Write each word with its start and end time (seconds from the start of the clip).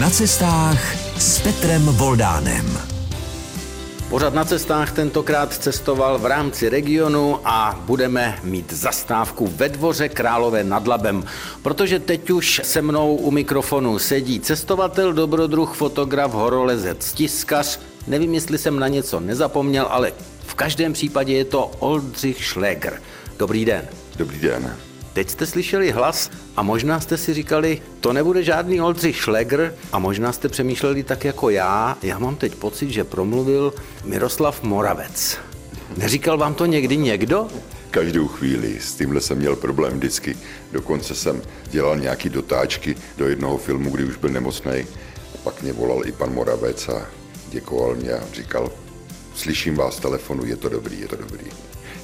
Na 0.00 0.10
cestách 0.10 0.94
s 1.18 1.40
Petrem 1.40 1.82
Voldánem. 1.84 2.78
Pořad 4.08 4.34
na 4.34 4.44
cestách 4.44 4.92
tentokrát 4.92 5.52
cestoval 5.52 6.18
v 6.18 6.26
rámci 6.26 6.68
regionu 6.68 7.40
a 7.44 7.82
budeme 7.86 8.38
mít 8.42 8.72
zastávku 8.72 9.46
ve 9.46 9.68
dvoře 9.68 10.08
Králové 10.08 10.64
nad 10.64 10.86
Labem, 10.86 11.24
protože 11.62 11.98
teď 11.98 12.30
už 12.30 12.60
se 12.64 12.82
mnou 12.82 13.16
u 13.16 13.30
mikrofonu 13.30 13.98
sedí 13.98 14.40
cestovatel, 14.40 15.12
dobrodruh, 15.12 15.74
fotograf, 15.74 16.32
horolezec, 16.32 17.12
tiskař. 17.12 17.80
Nevím, 18.06 18.34
jestli 18.34 18.58
jsem 18.58 18.78
na 18.78 18.88
něco 18.88 19.20
nezapomněl, 19.20 19.86
ale 19.90 20.12
v 20.46 20.54
každém 20.54 20.92
případě 20.92 21.32
je 21.32 21.44
to 21.44 21.70
Oldřich 21.78 22.44
Schläger. 22.44 23.02
Dobrý 23.38 23.64
den. 23.64 23.88
Dobrý 24.16 24.40
den. 24.40 24.76
Teď 25.16 25.30
jste 25.30 25.46
slyšeli 25.46 25.90
hlas 25.90 26.30
a 26.56 26.62
možná 26.62 27.00
jste 27.00 27.16
si 27.16 27.34
říkali, 27.34 27.82
to 28.00 28.12
nebude 28.12 28.42
žádný 28.42 28.80
Oldřich 28.80 29.16
Schlegr 29.16 29.74
a 29.92 29.98
možná 29.98 30.32
jste 30.32 30.48
přemýšleli 30.48 31.02
tak 31.02 31.24
jako 31.24 31.50
já. 31.50 31.98
Já 32.02 32.18
mám 32.18 32.36
teď 32.36 32.54
pocit, 32.54 32.90
že 32.90 33.04
promluvil 33.04 33.74
Miroslav 34.04 34.62
Moravec. 34.62 35.38
Neříkal 35.96 36.38
vám 36.38 36.54
to 36.54 36.66
někdy 36.66 36.96
někdo? 36.96 37.48
Každou 37.90 38.28
chvíli. 38.28 38.80
S 38.80 38.94
tímhle 38.94 39.20
jsem 39.20 39.38
měl 39.38 39.56
problém 39.56 39.92
vždycky. 39.92 40.36
Dokonce 40.72 41.14
jsem 41.14 41.42
dělal 41.70 41.98
nějaký 41.98 42.28
dotáčky 42.28 42.96
do 43.16 43.28
jednoho 43.28 43.58
filmu, 43.58 43.90
kdy 43.90 44.04
už 44.04 44.16
byl 44.16 44.30
nemocný. 44.30 44.86
Pak 45.44 45.62
mě 45.62 45.72
volal 45.72 46.06
i 46.06 46.12
pan 46.12 46.34
Moravec 46.34 46.88
a 46.88 47.06
děkoval 47.48 47.94
mě 47.94 48.12
a 48.12 48.24
říkal, 48.32 48.72
slyším 49.34 49.74
vás 49.74 50.00
telefonu, 50.00 50.44
je 50.44 50.56
to 50.56 50.68
dobrý, 50.68 51.00
je 51.00 51.08
to 51.08 51.16
dobrý. 51.16 51.46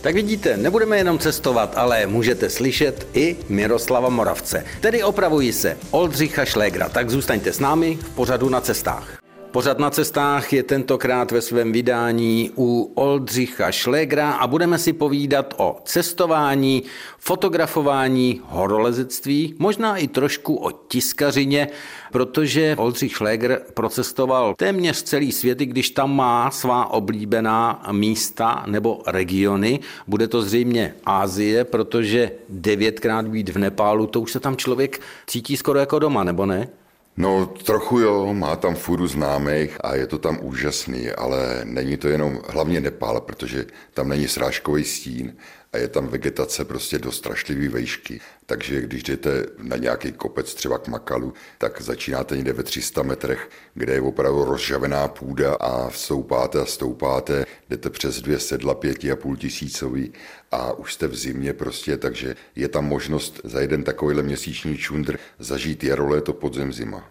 Tak 0.02 0.14
vidíte, 0.14 0.56
nebudeme 0.56 0.98
jenom 0.98 1.18
cestovat, 1.18 1.72
ale 1.76 2.06
můžete 2.06 2.50
slyšet 2.50 3.06
i 3.14 3.36
Miroslava 3.48 4.08
Moravce. 4.08 4.64
Tedy 4.80 5.02
opravují 5.02 5.52
se 5.52 5.76
Oldřicha 5.90 6.44
Šlégra. 6.44 6.88
Tak 6.88 7.10
zůstaňte 7.10 7.52
s 7.52 7.60
námi 7.60 7.98
v 8.02 8.10
pořadu 8.10 8.48
na 8.48 8.60
cestách. 8.60 9.21
Pořad 9.52 9.78
na 9.78 9.90
cestách 9.90 10.52
je 10.52 10.62
tentokrát 10.62 11.30
ve 11.30 11.40
svém 11.40 11.72
vydání 11.72 12.50
u 12.56 12.92
Oldřicha 12.94 13.72
Šlégra 13.72 14.32
a 14.32 14.46
budeme 14.46 14.78
si 14.78 14.92
povídat 14.92 15.54
o 15.56 15.78
cestování, 15.84 16.82
fotografování, 17.18 18.40
horolezectví, 18.44 19.54
možná 19.58 19.96
i 19.96 20.08
trošku 20.08 20.54
o 20.54 20.70
tiskařině, 20.70 21.68
protože 22.12 22.76
Oldřich 22.78 23.12
Šlégr 23.12 23.60
procestoval 23.74 24.54
téměř 24.58 25.02
celý 25.02 25.32
svět, 25.32 25.60
i 25.60 25.66
když 25.66 25.90
tam 25.90 26.16
má 26.16 26.50
svá 26.50 26.86
oblíbená 26.90 27.82
místa 27.92 28.64
nebo 28.66 29.02
regiony. 29.06 29.80
Bude 30.06 30.28
to 30.28 30.42
zřejmě 30.42 30.94
Ázie, 31.04 31.64
protože 31.64 32.32
devětkrát 32.48 33.28
být 33.28 33.48
v 33.48 33.58
Nepálu, 33.58 34.06
to 34.06 34.20
už 34.20 34.32
se 34.32 34.40
tam 34.40 34.56
člověk 34.56 35.00
cítí 35.26 35.56
skoro 35.56 35.78
jako 35.78 35.98
doma, 35.98 36.24
nebo 36.24 36.46
ne? 36.46 36.68
No 37.16 37.46
trochu 37.46 37.98
jo, 37.98 38.34
má 38.34 38.56
tam 38.56 38.74
furu 38.74 39.06
známých 39.06 39.76
a 39.84 39.94
je 39.94 40.06
to 40.06 40.18
tam 40.18 40.38
úžasný, 40.42 41.10
ale 41.10 41.60
není 41.64 41.96
to 41.96 42.08
jenom 42.08 42.40
hlavně 42.48 42.80
Nepál, 42.80 43.20
protože 43.20 43.66
tam 43.94 44.08
není 44.08 44.28
srážkový 44.28 44.84
stín 44.84 45.36
a 45.72 45.78
je 45.78 45.88
tam 45.88 46.08
vegetace 46.08 46.64
prostě 46.64 46.98
do 46.98 47.12
strašlivý 47.12 47.68
vejšky. 47.68 48.20
Takže 48.46 48.80
když 48.80 49.02
jdete 49.02 49.46
na 49.58 49.76
nějaký 49.76 50.12
kopec 50.12 50.54
třeba 50.54 50.78
k 50.78 50.88
Makalu, 50.88 51.32
tak 51.58 51.80
začínáte 51.82 52.36
někde 52.36 52.52
ve 52.52 52.62
300 52.62 53.02
metrech, 53.02 53.50
kde 53.74 53.92
je 53.92 54.00
opravdu 54.00 54.44
rozžavená 54.44 55.08
půda 55.08 55.54
a 55.54 55.90
stoupáte 55.90 56.60
a 56.60 56.66
stoupáte, 56.66 57.46
jdete 57.70 57.90
přes 57.90 58.20
dvě 58.20 58.38
sedla 58.38 58.74
pěti 58.74 59.12
a 59.12 59.16
půl 59.16 59.36
tisícový 59.36 60.12
a 60.50 60.72
už 60.72 60.94
jste 60.94 61.06
v 61.06 61.16
zimě 61.16 61.52
prostě, 61.52 61.96
takže 61.96 62.36
je 62.56 62.68
tam 62.68 62.84
možnost 62.84 63.40
za 63.44 63.60
jeden 63.60 63.84
takovýhle 63.84 64.22
měsíční 64.22 64.78
čundr 64.78 65.18
zažít 65.38 65.84
jaro, 65.84 66.08
léto, 66.08 66.32
podzem, 66.32 66.72
zima. 66.72 67.08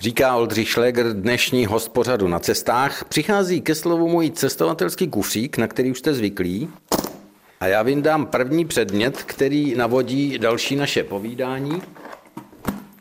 Říká 0.00 0.36
Oldřich 0.36 0.70
Schlegr, 0.70 1.12
dnešní 1.12 1.66
host 1.66 1.88
pořadu 1.88 2.28
na 2.28 2.38
cestách. 2.38 3.04
Přichází 3.04 3.60
ke 3.60 3.74
slovu 3.74 4.08
můj 4.08 4.30
cestovatelský 4.30 5.08
kufřík, 5.08 5.58
na 5.58 5.66
který 5.66 5.90
už 5.90 5.98
jste 5.98 6.14
zvyklí. 6.14 6.68
A 7.64 7.66
já 7.66 7.82
vyndám 7.82 8.26
první 8.26 8.64
předmět, 8.64 9.22
který 9.22 9.74
navodí 9.74 10.38
další 10.38 10.76
naše 10.76 11.04
povídání. 11.04 11.82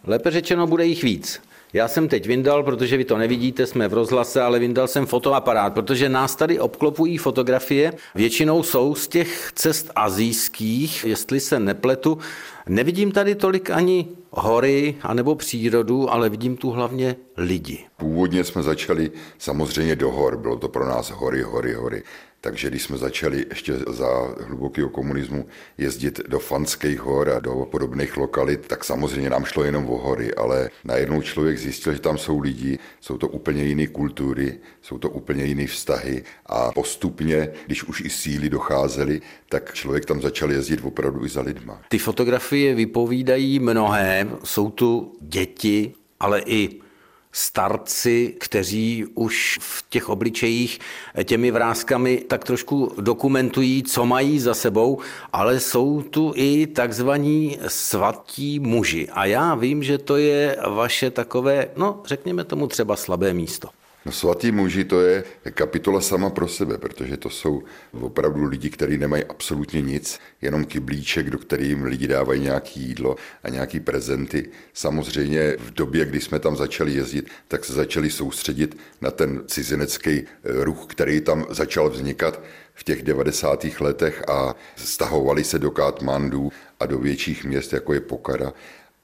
Lépe 0.03 0.31
řečeno, 0.31 0.67
bude 0.67 0.85
jich 0.85 1.03
víc. 1.03 1.41
Já 1.73 1.87
jsem 1.87 2.07
teď 2.07 2.27
vyndal, 2.27 2.63
protože 2.63 2.97
vy 2.97 3.05
to 3.05 3.17
nevidíte, 3.17 3.65
jsme 3.65 3.87
v 3.87 3.93
rozhlase, 3.93 4.41
ale 4.41 4.59
vyndal 4.59 4.87
jsem 4.87 5.05
fotoaparát, 5.05 5.73
protože 5.73 6.09
nás 6.09 6.35
tady 6.35 6.59
obklopují 6.59 7.17
fotografie. 7.17 7.93
Většinou 8.15 8.63
jsou 8.63 8.95
z 8.95 9.07
těch 9.07 9.51
cest 9.55 9.91
azijských, 9.95 11.05
jestli 11.05 11.39
se 11.39 11.59
nepletu. 11.59 12.17
Nevidím 12.67 13.11
tady 13.11 13.35
tolik 13.35 13.69
ani 13.69 14.07
hory 14.31 14.95
anebo 15.01 15.35
přírodu, 15.35 16.11
ale 16.11 16.29
vidím 16.29 16.57
tu 16.57 16.69
hlavně 16.69 17.15
lidi. 17.37 17.85
Původně 17.97 18.43
jsme 18.43 18.63
začali 18.63 19.11
samozřejmě 19.37 19.95
do 19.95 20.11
hor, 20.11 20.37
bylo 20.37 20.55
to 20.55 20.69
pro 20.69 20.85
nás 20.85 21.09
hory, 21.09 21.41
hory, 21.41 21.73
hory. 21.73 22.03
Takže 22.45 22.69
když 22.69 22.83
jsme 22.83 22.97
začali 22.97 23.45
ještě 23.49 23.73
za 23.73 24.07
hlubokého 24.47 24.89
komunismu 24.89 25.47
jezdit 25.77 26.19
do 26.27 26.39
Fanských 26.39 26.99
hor 26.99 27.29
a 27.29 27.39
do 27.39 27.67
podobných 27.71 28.17
lokalit, 28.17 28.67
tak 28.67 28.83
samozřejmě 28.83 29.29
nám 29.29 29.45
šlo 29.45 29.63
jenom 29.63 29.89
o 29.89 29.97
hory, 29.97 30.33
ale 30.35 30.69
najednou 30.83 31.21
člověk 31.21 31.57
zjistil, 31.57 31.93
že 31.93 31.99
tam 31.99 32.17
jsou 32.17 32.39
lidi, 32.39 32.79
jsou 33.01 33.17
to 33.17 33.27
úplně 33.27 33.63
jiné 33.63 33.87
kultury, 33.87 34.59
jsou 34.81 34.97
to 34.97 35.09
úplně 35.09 35.45
jiné 35.45 35.67
vztahy 35.67 36.23
a 36.45 36.71
postupně, 36.71 37.49
když 37.65 37.83
už 37.83 38.01
i 38.01 38.09
síly 38.09 38.49
docházely, 38.49 39.21
tak 39.49 39.73
člověk 39.73 40.05
tam 40.05 40.21
začal 40.21 40.51
jezdit 40.51 40.79
opravdu 40.83 41.25
i 41.25 41.29
za 41.29 41.41
lidma. 41.41 41.81
Ty 41.89 41.97
fotografie 41.97 42.75
vypovídají 42.75 43.59
mnohé, 43.59 44.27
jsou 44.43 44.69
tu 44.69 45.13
děti, 45.21 45.93
ale 46.19 46.41
i 46.45 46.82
starci, 47.35 48.35
kteří 48.39 49.05
už 49.13 49.59
v 49.61 49.85
těch 49.89 50.09
obličejích 50.09 50.79
těmi 51.23 51.51
vrázkami 51.51 52.17
tak 52.27 52.43
trošku 52.43 52.91
dokumentují, 53.01 53.83
co 53.83 54.05
mají 54.05 54.39
za 54.39 54.53
sebou, 54.53 54.99
ale 55.33 55.59
jsou 55.59 56.01
tu 56.01 56.33
i 56.35 56.67
takzvaní 56.67 57.57
svatí 57.67 58.59
muži. 58.59 59.09
A 59.09 59.25
já 59.25 59.55
vím, 59.55 59.83
že 59.83 59.97
to 59.97 60.17
je 60.17 60.57
vaše 60.69 61.11
takové, 61.11 61.67
no 61.75 62.01
řekněme 62.05 62.43
tomu 62.43 62.67
třeba 62.67 62.95
slabé 62.95 63.33
místo. 63.33 63.69
No 64.05 64.11
svatý 64.11 64.51
muži 64.51 64.83
to 64.83 65.01
je 65.01 65.23
kapitola 65.53 66.01
sama 66.01 66.29
pro 66.29 66.47
sebe, 66.47 66.77
protože 66.77 67.17
to 67.17 67.29
jsou 67.29 67.63
opravdu 68.01 68.43
lidi, 68.43 68.69
kteří 68.69 68.97
nemají 68.97 69.23
absolutně 69.23 69.81
nic, 69.81 70.19
jenom 70.41 70.65
kyblíček, 70.65 71.29
do 71.29 71.37
kterým 71.37 71.83
lidi 71.83 72.07
dávají 72.07 72.41
nějaké 72.41 72.79
jídlo 72.79 73.15
a 73.43 73.49
nějaké 73.49 73.79
prezenty. 73.79 74.49
Samozřejmě 74.73 75.55
v 75.59 75.73
době, 75.73 76.05
kdy 76.05 76.21
jsme 76.21 76.39
tam 76.39 76.55
začali 76.55 76.93
jezdit, 76.93 77.29
tak 77.47 77.65
se 77.65 77.73
začali 77.73 78.11
soustředit 78.11 78.77
na 79.01 79.11
ten 79.11 79.43
cizinecký 79.47 80.11
eh, 80.11 80.25
ruch, 80.43 80.85
který 80.87 81.21
tam 81.21 81.45
začal 81.49 81.89
vznikat 81.89 82.41
v 82.73 82.83
těch 82.83 83.03
90. 83.03 83.65
letech 83.79 84.23
a 84.29 84.55
stahovali 84.75 85.43
se 85.43 85.59
do 85.59 85.71
Katmandu 85.71 86.51
a 86.79 86.85
do 86.85 86.97
větších 86.97 87.45
měst, 87.45 87.73
jako 87.73 87.93
je 87.93 88.01
Pokara 88.01 88.53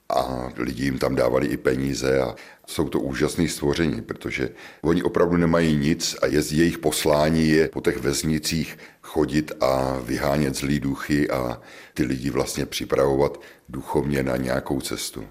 a 0.09 0.50
lidi 0.58 0.84
jim 0.84 1.00
tam 1.00 1.16
dávali 1.16 1.47
i 1.47 1.58
peníze 1.58 2.22
a 2.22 2.36
jsou 2.68 2.90
to 2.90 3.00
úžasné 3.00 3.47
stvoření, 3.47 4.02
protože 4.02 4.50
oni 4.81 5.03
opravdu 5.03 5.38
nemají 5.38 5.78
nic 5.78 6.16
a 6.22 6.25
je, 6.25 6.42
jejich 6.52 6.78
poslání 6.78 7.47
je 7.47 7.68
po 7.68 7.81
těch 7.81 7.97
vesnicích 7.97 8.78
chodit 9.02 9.52
a 9.62 10.00
vyhánět 10.03 10.56
zlý 10.56 10.80
duchy 10.80 11.30
a 11.30 11.62
ty 11.94 12.03
lidi 12.03 12.30
vlastně 12.30 12.66
připravovat 12.66 13.42
duchovně 13.70 14.24
na 14.24 14.38
nějakou 14.38 14.81
cestu. 14.81 15.24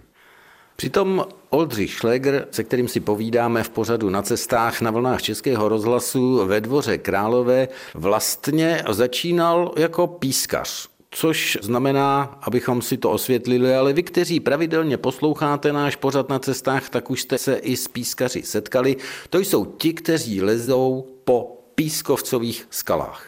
Přitom 0.76 1.26
Oldřich 1.50 1.94
Schlegr, 1.94 2.46
se 2.50 2.64
kterým 2.64 2.88
si 2.88 3.00
povídáme 3.00 3.62
v 3.62 3.70
pořadu 3.70 4.10
na 4.10 4.22
cestách 4.22 4.80
na 4.80 4.90
vlnách 4.90 5.22
Českého 5.22 5.68
rozhlasu 5.68 6.46
ve 6.46 6.60
dvoře 6.60 6.98
Králové, 6.98 7.68
vlastně 7.94 8.84
začínal 8.88 9.74
jako 9.76 10.06
pískař 10.06 10.88
což 11.18 11.58
znamená, 11.62 12.38
abychom 12.42 12.82
si 12.82 12.96
to 12.96 13.10
osvětlili, 13.10 13.74
ale 13.74 13.92
vy, 13.92 14.02
kteří 14.02 14.40
pravidelně 14.40 14.96
posloucháte 14.96 15.72
náš 15.72 15.96
pořad 15.96 16.28
na 16.28 16.38
cestách, 16.38 16.90
tak 16.90 17.10
už 17.10 17.22
jste 17.22 17.38
se 17.38 17.56
i 17.56 17.76
s 17.76 17.88
pískaři 17.88 18.42
setkali. 18.42 18.96
To 19.30 19.38
jsou 19.38 19.64
ti, 19.64 19.92
kteří 19.92 20.42
lezou 20.42 21.06
po 21.24 21.62
pískovcových 21.74 22.66
skalách. 22.70 23.27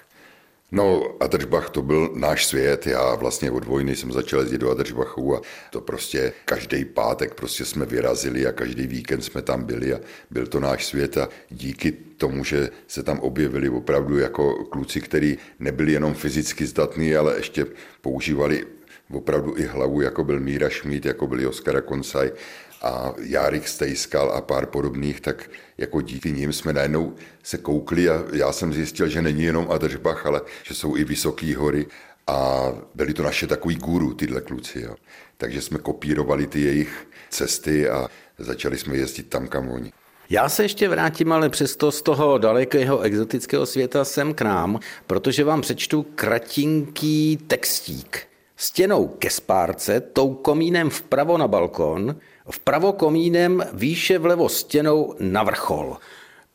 No, 0.72 1.16
Adržbach 1.20 1.70
to 1.70 1.82
byl 1.82 2.10
náš 2.14 2.46
svět. 2.46 2.86
Já 2.86 3.14
vlastně 3.14 3.50
od 3.50 3.64
vojny 3.64 3.96
jsem 3.96 4.12
začal 4.12 4.40
jezdit 4.40 4.58
do 4.58 4.70
Adržbachu 4.70 5.36
a 5.36 5.40
to 5.70 5.80
prostě 5.80 6.32
každý 6.44 6.84
pátek 6.84 7.34
prostě 7.34 7.64
jsme 7.64 7.86
vyrazili 7.86 8.46
a 8.46 8.52
každý 8.52 8.86
víkend 8.86 9.22
jsme 9.22 9.42
tam 9.42 9.64
byli 9.64 9.94
a 9.94 10.00
byl 10.30 10.46
to 10.46 10.60
náš 10.60 10.86
svět 10.86 11.16
a 11.16 11.28
díky 11.50 11.92
tomu, 11.92 12.44
že 12.44 12.70
se 12.86 13.02
tam 13.02 13.18
objevili 13.18 13.68
opravdu 13.68 14.18
jako 14.18 14.64
kluci, 14.64 15.00
kteří 15.00 15.38
nebyli 15.58 15.92
jenom 15.92 16.14
fyzicky 16.14 16.66
zdatní, 16.66 17.16
ale 17.16 17.36
ještě 17.36 17.66
používali 18.00 18.66
opravdu 19.12 19.56
i 19.56 19.62
hlavu, 19.62 20.00
jako 20.00 20.24
byl 20.24 20.40
Míra 20.40 20.68
Šmít, 20.68 21.06
jako 21.06 21.26
byl 21.26 21.48
Oskar 21.48 21.82
Konsaj 21.82 22.32
a 22.82 23.14
Járik 23.18 23.68
Stejskal 23.68 24.30
a 24.30 24.40
pár 24.40 24.66
podobných, 24.66 25.20
tak 25.20 25.50
jako 25.78 26.00
díky 26.00 26.32
nim 26.32 26.52
jsme 26.52 26.72
najednou 26.72 27.14
se 27.42 27.58
koukli 27.58 28.10
a 28.10 28.24
já 28.32 28.52
jsem 28.52 28.72
zjistil, 28.72 29.08
že 29.08 29.22
není 29.22 29.42
jenom 29.42 29.66
Adržbach, 29.70 30.26
ale 30.26 30.40
že 30.62 30.74
jsou 30.74 30.96
i 30.96 31.04
vysoké 31.04 31.56
hory 31.56 31.86
a 32.26 32.68
byli 32.94 33.14
to 33.14 33.22
naše 33.22 33.46
takový 33.46 33.74
guru, 33.74 34.14
tyhle 34.14 34.40
kluci. 34.40 34.80
Jo. 34.80 34.94
Takže 35.36 35.60
jsme 35.62 35.78
kopírovali 35.78 36.46
ty 36.46 36.60
jejich 36.60 37.08
cesty 37.30 37.88
a 37.88 38.08
začali 38.38 38.78
jsme 38.78 38.96
jezdit 38.96 39.28
tam, 39.28 39.48
kam 39.48 39.68
oni. 39.68 39.92
Já 40.30 40.48
se 40.48 40.62
ještě 40.62 40.88
vrátím 40.88 41.32
ale 41.32 41.48
přesto 41.48 41.92
z 41.92 42.02
toho 42.02 42.38
dalekého 42.38 43.00
exotického 43.00 43.66
světa 43.66 44.04
sem 44.04 44.34
k 44.34 44.42
nám, 44.42 44.78
protože 45.06 45.44
vám 45.44 45.60
přečtu 45.60 46.06
kratinký 46.14 47.38
textík. 47.46 48.26
Stěnou 48.56 49.08
ke 49.08 49.30
spárce, 49.30 50.00
tou 50.00 50.34
komínem 50.34 50.90
vpravo 50.90 51.38
na 51.38 51.48
balkon, 51.48 52.16
vpravo 52.50 52.92
komínem 52.92 53.64
výše 53.72 54.18
vlevo 54.18 54.48
stěnou 54.48 55.14
na 55.20 55.42
vrchol. 55.42 55.96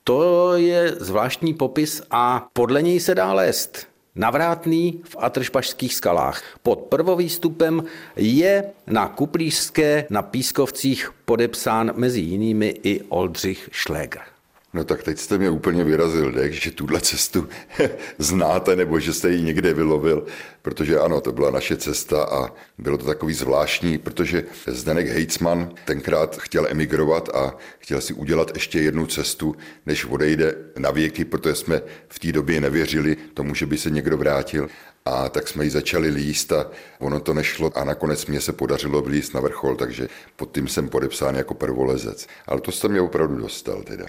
To 0.04 0.54
je 0.54 0.96
zvláštní 1.00 1.54
popis 1.54 2.02
a 2.12 2.48
podle 2.54 2.82
něj 2.82 3.00
se 3.00 3.16
dá 3.16 3.34
lézt. 3.34 3.88
Navrátný 4.16 5.02
v 5.04 5.16
Atršpašských 5.20 5.96
skalách. 5.96 6.44
Pod 6.64 6.80
prvovýstupem 6.80 7.84
je 8.16 8.64
na 8.88 9.08
Kuplířské 9.08 10.08
na 10.10 10.22
Pískovcích 10.22 11.12
podepsán 11.26 11.92
mezi 11.96 12.20
jinými 12.20 12.76
i 12.84 13.02
Oldřich 13.02 13.70
Schläger. 13.74 14.35
No 14.76 14.84
tak 14.84 15.04
teď 15.04 15.20
jste 15.20 15.38
mě 15.38 15.50
úplně 15.50 15.84
vyrazil 15.84 16.32
dech, 16.32 16.64
že 16.64 16.72
tuhle 16.72 17.02
cestu 17.02 17.48
znáte 18.18 18.76
nebo 18.76 19.00
že 19.00 19.14
jste 19.14 19.30
ji 19.30 19.42
někde 19.42 19.74
vylovil, 19.74 20.26
protože 20.62 21.00
ano, 21.00 21.22
to 21.22 21.32
byla 21.32 21.52
naše 21.52 21.78
cesta 21.78 22.24
a 22.24 22.54
bylo 22.78 22.98
to 22.98 23.06
takový 23.06 23.34
zvláštní, 23.34 23.98
protože 23.98 24.44
Zdenek 24.68 25.08
Hejcman 25.08 25.72
tenkrát 25.86 26.38
chtěl 26.38 26.68
emigrovat 26.70 27.30
a 27.30 27.58
chtěl 27.80 28.02
si 28.02 28.14
udělat 28.14 28.52
ještě 28.54 28.80
jednu 28.80 29.08
cestu, 29.08 29.56
než 29.86 30.06
odejde 30.06 30.56
na 30.78 30.92
věky, 30.92 31.26
protože 31.26 31.56
jsme 31.56 31.82
v 32.10 32.20
té 32.20 32.32
době 32.32 32.62
nevěřili 32.62 33.18
tomu, 33.34 33.56
že 33.56 33.66
by 33.66 33.78
se 33.78 33.90
někdo 33.90 34.18
vrátil. 34.18 34.68
A 35.06 35.30
tak 35.30 35.48
jsme 35.48 35.64
ji 35.64 35.70
začali 35.70 36.10
líst 36.10 36.52
a 36.52 36.72
ono 37.00 37.20
to 37.20 37.34
nešlo 37.34 37.72
a 37.78 37.84
nakonec 37.84 38.26
mě 38.26 38.42
se 38.42 38.54
podařilo 38.54 39.02
vlíst 39.02 39.34
na 39.34 39.42
vrchol, 39.42 39.76
takže 39.76 40.08
pod 40.36 40.52
tím 40.52 40.68
jsem 40.68 40.90
podepsán 40.90 41.36
jako 41.36 41.54
prvolezec. 41.54 42.28
Ale 42.48 42.62
to 42.62 42.72
jste 42.72 42.88
mě 42.88 43.02
opravdu 43.02 43.36
dostal 43.36 43.84
teda. 43.84 44.06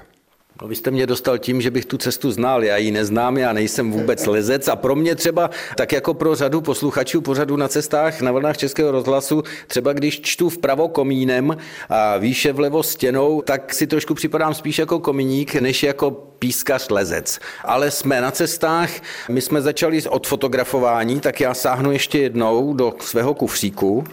No, 0.63 0.69
vy 0.69 0.77
jste 0.77 0.91
mě 0.91 1.07
dostal 1.07 1.39
tím, 1.39 1.61
že 1.61 1.71
bych 1.71 1.85
tu 1.85 1.99
cestu 1.99 2.31
znal, 2.31 2.65
já 2.65 2.77
ji 2.77 2.91
neznám, 2.91 3.39
já 3.39 3.53
nejsem 3.53 3.93
vůbec 3.93 4.27
lezec 4.27 4.69
a 4.69 4.77
pro 4.77 4.97
mě 4.97 5.15
třeba, 5.15 5.51
tak 5.77 5.93
jako 5.93 6.15
pro 6.15 6.35
řadu 6.35 6.61
posluchačů 6.61 7.21
pořadu 7.21 7.57
na 7.57 7.69
cestách 7.69 8.21
na 8.21 8.33
vlnách 8.33 8.57
Českého 8.57 8.91
rozhlasu, 8.91 9.43
třeba 9.67 9.93
když 9.93 10.21
čtu 10.21 10.49
vpravo 10.49 10.89
komínem 10.89 11.57
a 11.89 12.17
výše 12.17 12.53
vlevo 12.53 12.83
stěnou, 12.83 13.43
tak 13.43 13.75
si 13.75 13.87
trošku 13.87 14.15
připadám 14.15 14.55
spíš 14.55 14.79
jako 14.79 15.01
komíník, 15.01 15.55
než 15.55 15.83
jako 15.83 16.11
pískař 16.11 16.91
lezec. 16.91 17.39
Ale 17.65 17.91
jsme 17.91 18.21
na 18.21 18.31
cestách, 18.31 18.91
my 19.29 19.41
jsme 19.41 19.63
začali 19.63 20.03
od 20.09 20.27
fotografování, 20.27 21.21
tak 21.21 21.41
já 21.41 21.55
sáhnu 21.55 21.93
ještě 21.93 22.19
jednou 22.19 22.75
do 22.75 22.95
svého 23.01 23.35
kufříku. 23.35 24.05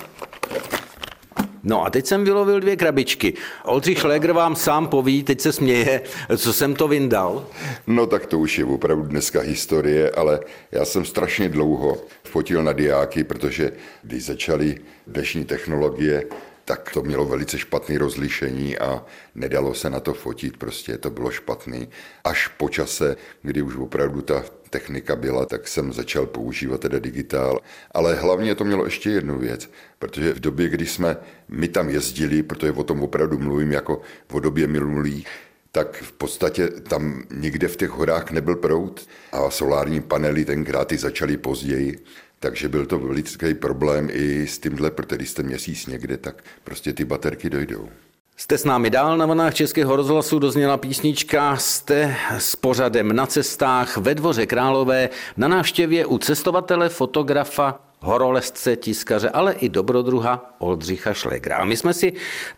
No 1.63 1.85
a 1.85 1.89
teď 1.89 2.05
jsem 2.05 2.23
vylovil 2.23 2.59
dvě 2.59 2.75
krabičky. 2.75 3.33
Oldřich 3.65 3.99
Schläger 3.99 4.31
vám 4.31 4.55
sám 4.55 4.87
poví, 4.87 5.23
teď 5.23 5.41
se 5.41 5.51
směje, 5.51 6.01
co 6.37 6.53
jsem 6.53 6.75
to 6.75 6.87
vyndal. 6.87 7.45
No 7.87 8.07
tak 8.07 8.25
to 8.25 8.39
už 8.39 8.59
je 8.59 8.65
opravdu 8.65 9.03
dneska 9.03 9.41
historie, 9.41 10.11
ale 10.11 10.39
já 10.71 10.85
jsem 10.85 11.05
strašně 11.05 11.49
dlouho 11.49 11.97
fotil 12.23 12.63
na 12.63 12.73
diáky, 12.73 13.23
protože 13.23 13.71
když 14.03 14.25
začaly 14.25 14.77
dnešní 15.07 15.45
technologie, 15.45 16.23
tak 16.65 16.91
to 16.93 17.01
mělo 17.01 17.25
velice 17.25 17.59
špatné 17.59 17.97
rozlišení 17.97 18.77
a 18.77 19.05
nedalo 19.35 19.73
se 19.73 19.89
na 19.89 19.99
to 19.99 20.13
fotit, 20.13 20.57
prostě 20.57 20.97
to 20.97 21.09
bylo 21.09 21.31
špatný. 21.31 21.89
Až 22.23 22.47
po 22.47 22.69
čase, 22.69 23.15
kdy 23.41 23.61
už 23.61 23.75
opravdu 23.75 24.21
ta 24.21 24.43
technika 24.69 25.15
byla, 25.15 25.45
tak 25.45 25.67
jsem 25.67 25.93
začal 25.93 26.25
používat 26.25 26.81
teda 26.81 26.99
digitál. 26.99 27.59
Ale 27.91 28.15
hlavně 28.15 28.55
to 28.55 28.63
mělo 28.63 28.85
ještě 28.85 29.09
jednu 29.09 29.39
věc, 29.39 29.69
protože 29.99 30.33
v 30.33 30.39
době, 30.39 30.69
kdy 30.69 30.85
jsme 30.85 31.17
my 31.49 31.67
tam 31.67 31.89
jezdili, 31.89 32.43
protože 32.43 32.71
o 32.71 32.83
tom 32.83 33.03
opravdu 33.03 33.39
mluvím 33.39 33.71
jako 33.71 34.01
o 34.31 34.39
době 34.39 34.67
minulých, 34.67 35.27
tak 35.71 36.01
v 36.01 36.11
podstatě 36.11 36.67
tam 36.67 37.23
nikde 37.31 37.67
v 37.67 37.77
těch 37.77 37.89
horách 37.89 38.31
nebyl 38.31 38.55
prout 38.55 39.07
a 39.31 39.49
solární 39.49 40.01
panely 40.01 40.45
tenkrát 40.45 40.91
i 40.91 40.97
začaly 40.97 41.37
později. 41.37 41.99
Takže 42.43 42.69
byl 42.69 42.85
to 42.85 42.99
veliký 42.99 43.53
problém 43.53 44.09
i 44.11 44.47
s 44.47 44.59
tímhle, 44.59 44.91
protože 44.91 45.15
když 45.15 45.29
jste 45.29 45.43
měsíc 45.43 45.87
někde, 45.87 46.17
tak 46.17 46.43
prostě 46.63 46.93
ty 46.93 47.05
baterky 47.05 47.49
dojdou. 47.49 47.89
Jste 48.37 48.57
s 48.57 48.65
námi 48.65 48.89
dál 48.89 49.17
na 49.17 49.25
vlnách 49.25 49.53
Českého 49.53 49.95
rozhlasu, 49.95 50.39
dozněla 50.39 50.77
písnička, 50.77 51.57
jste 51.57 52.15
s 52.37 52.55
pořadem 52.55 53.15
na 53.15 53.25
cestách 53.25 53.97
ve 53.97 54.15
Dvoře 54.15 54.45
Králové 54.45 55.09
na 55.37 55.47
návštěvě 55.47 56.05
u 56.05 56.17
cestovatele, 56.17 56.89
fotografa 56.89 57.79
horolezce, 58.03 58.75
tiskaře, 58.75 59.29
ale 59.29 59.53
i 59.53 59.69
dobrodruha 59.69 60.55
Oldřicha 60.59 61.13
Šlegra. 61.13 61.57
A 61.57 61.65
my 61.65 61.77
jsme 61.77 61.93
si 61.93 62.13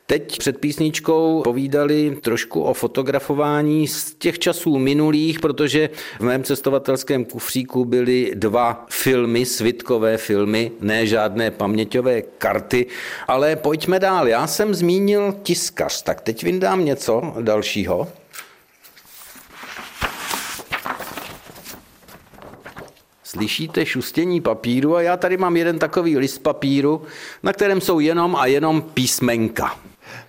teď 0.05 0.37
před 0.37 0.57
písničkou 0.57 1.41
povídali 1.43 2.17
trošku 2.21 2.61
o 2.61 2.73
fotografování 2.73 3.87
z 3.87 4.13
těch 4.13 4.39
časů 4.39 4.77
minulých, 4.77 5.39
protože 5.39 5.89
v 6.19 6.21
mém 6.21 6.43
cestovatelském 6.43 7.25
kufříku 7.25 7.85
byly 7.85 8.31
dva 8.35 8.85
filmy, 8.89 9.45
svitkové 9.45 10.17
filmy, 10.17 10.71
ne 10.81 11.07
žádné 11.07 11.51
paměťové 11.51 12.21
karty, 12.21 12.85
ale 13.27 13.55
pojďme 13.55 13.99
dál. 13.99 14.27
Já 14.27 14.47
jsem 14.47 14.73
zmínil 14.73 15.35
tiskař, 15.43 16.03
tak 16.03 16.21
teď 16.21 16.43
vyndám 16.43 16.85
něco 16.85 17.33
dalšího. 17.41 18.07
Slyšíte 23.35 23.85
šustění 23.85 24.41
papíru 24.41 24.95
a 24.95 25.01
já 25.01 25.17
tady 25.17 25.37
mám 25.37 25.57
jeden 25.57 25.79
takový 25.79 26.17
list 26.17 26.37
papíru, 26.37 27.01
na 27.43 27.53
kterém 27.53 27.81
jsou 27.81 27.99
jenom 27.99 28.35
a 28.35 28.45
jenom 28.45 28.81
písmenka. 28.81 29.79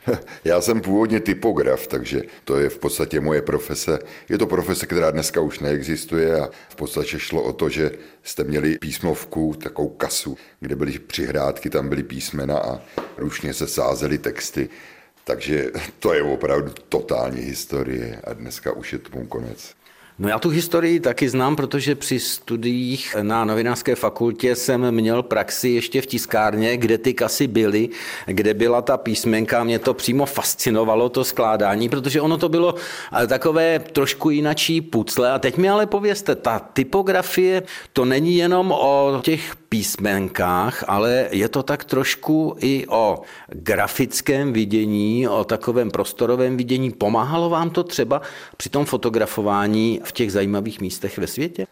Já 0.44 0.60
jsem 0.60 0.80
původně 0.80 1.20
typograf, 1.20 1.86
takže 1.86 2.22
to 2.44 2.58
je 2.58 2.68
v 2.68 2.78
podstatě 2.78 3.20
moje 3.20 3.42
profese. 3.42 3.98
Je 4.28 4.38
to 4.38 4.46
profese, 4.46 4.86
která 4.86 5.10
dneska 5.10 5.40
už 5.40 5.60
neexistuje 5.60 6.40
a 6.40 6.50
v 6.68 6.76
podstatě 6.76 7.18
šlo 7.18 7.42
o 7.42 7.52
to, 7.52 7.68
že 7.68 7.90
jste 8.22 8.44
měli 8.44 8.78
písmovku, 8.78 9.54
takovou 9.62 9.88
kasu, 9.88 10.36
kde 10.60 10.76
byly 10.76 10.98
přihrádky, 10.98 11.70
tam 11.70 11.88
byly 11.88 12.02
písmena 12.02 12.58
a 12.58 12.80
ručně 13.16 13.54
se 13.54 13.68
sázely 13.68 14.18
texty. 14.18 14.68
Takže 15.24 15.70
to 15.98 16.14
je 16.14 16.22
opravdu 16.22 16.72
totální 16.88 17.40
historie 17.40 18.20
a 18.24 18.32
dneska 18.32 18.72
už 18.72 18.92
je 18.92 18.98
tomu 18.98 19.26
konec. 19.26 19.74
No 20.18 20.28
já 20.28 20.38
tu 20.38 20.48
historii 20.48 21.00
taky 21.00 21.28
znám, 21.28 21.56
protože 21.56 21.94
při 21.94 22.20
studiích 22.20 23.16
na 23.22 23.44
novinářské 23.44 23.94
fakultě 23.94 24.56
jsem 24.56 24.90
měl 24.90 25.22
praxi 25.22 25.68
ještě 25.68 26.02
v 26.02 26.06
tiskárně, 26.06 26.76
kde 26.76 26.98
ty 26.98 27.14
kasy 27.14 27.46
byly, 27.46 27.88
kde 28.26 28.54
byla 28.54 28.82
ta 28.82 28.96
písmenka. 28.96 29.64
Mě 29.64 29.78
to 29.78 29.94
přímo 29.94 30.26
fascinovalo, 30.26 31.08
to 31.08 31.24
skládání, 31.24 31.88
protože 31.88 32.20
ono 32.20 32.38
to 32.38 32.48
bylo 32.48 32.74
takové 33.26 33.78
trošku 33.78 34.30
jinačí 34.30 34.80
pucle. 34.80 35.32
A 35.32 35.38
teď 35.38 35.56
mi 35.56 35.68
ale 35.68 35.86
povězte, 35.86 36.34
ta 36.34 36.58
typografie, 36.58 37.62
to 37.92 38.04
není 38.04 38.36
jenom 38.36 38.72
o 38.72 39.20
těch 39.22 39.56
písmenkách, 39.76 40.84
ale 40.88 41.28
je 41.36 41.48
to 41.48 41.62
tak 41.62 41.84
trošku 41.84 42.56
i 42.60 42.86
o 42.88 43.20
grafickém 43.48 44.52
vidění, 44.52 45.28
o 45.28 45.44
takovém 45.44 45.90
prostorovém 45.90 46.56
vidění. 46.56 46.90
Pomáhalo 46.90 47.50
vám 47.50 47.70
to 47.70 47.84
třeba 47.84 48.22
při 48.56 48.68
tom 48.70 48.84
fotografování 48.84 50.00
v 50.04 50.12
těch 50.12 50.32
zajímavých 50.32 50.80
místech 50.80 51.18
ve 51.18 51.26
světě? 51.26 51.66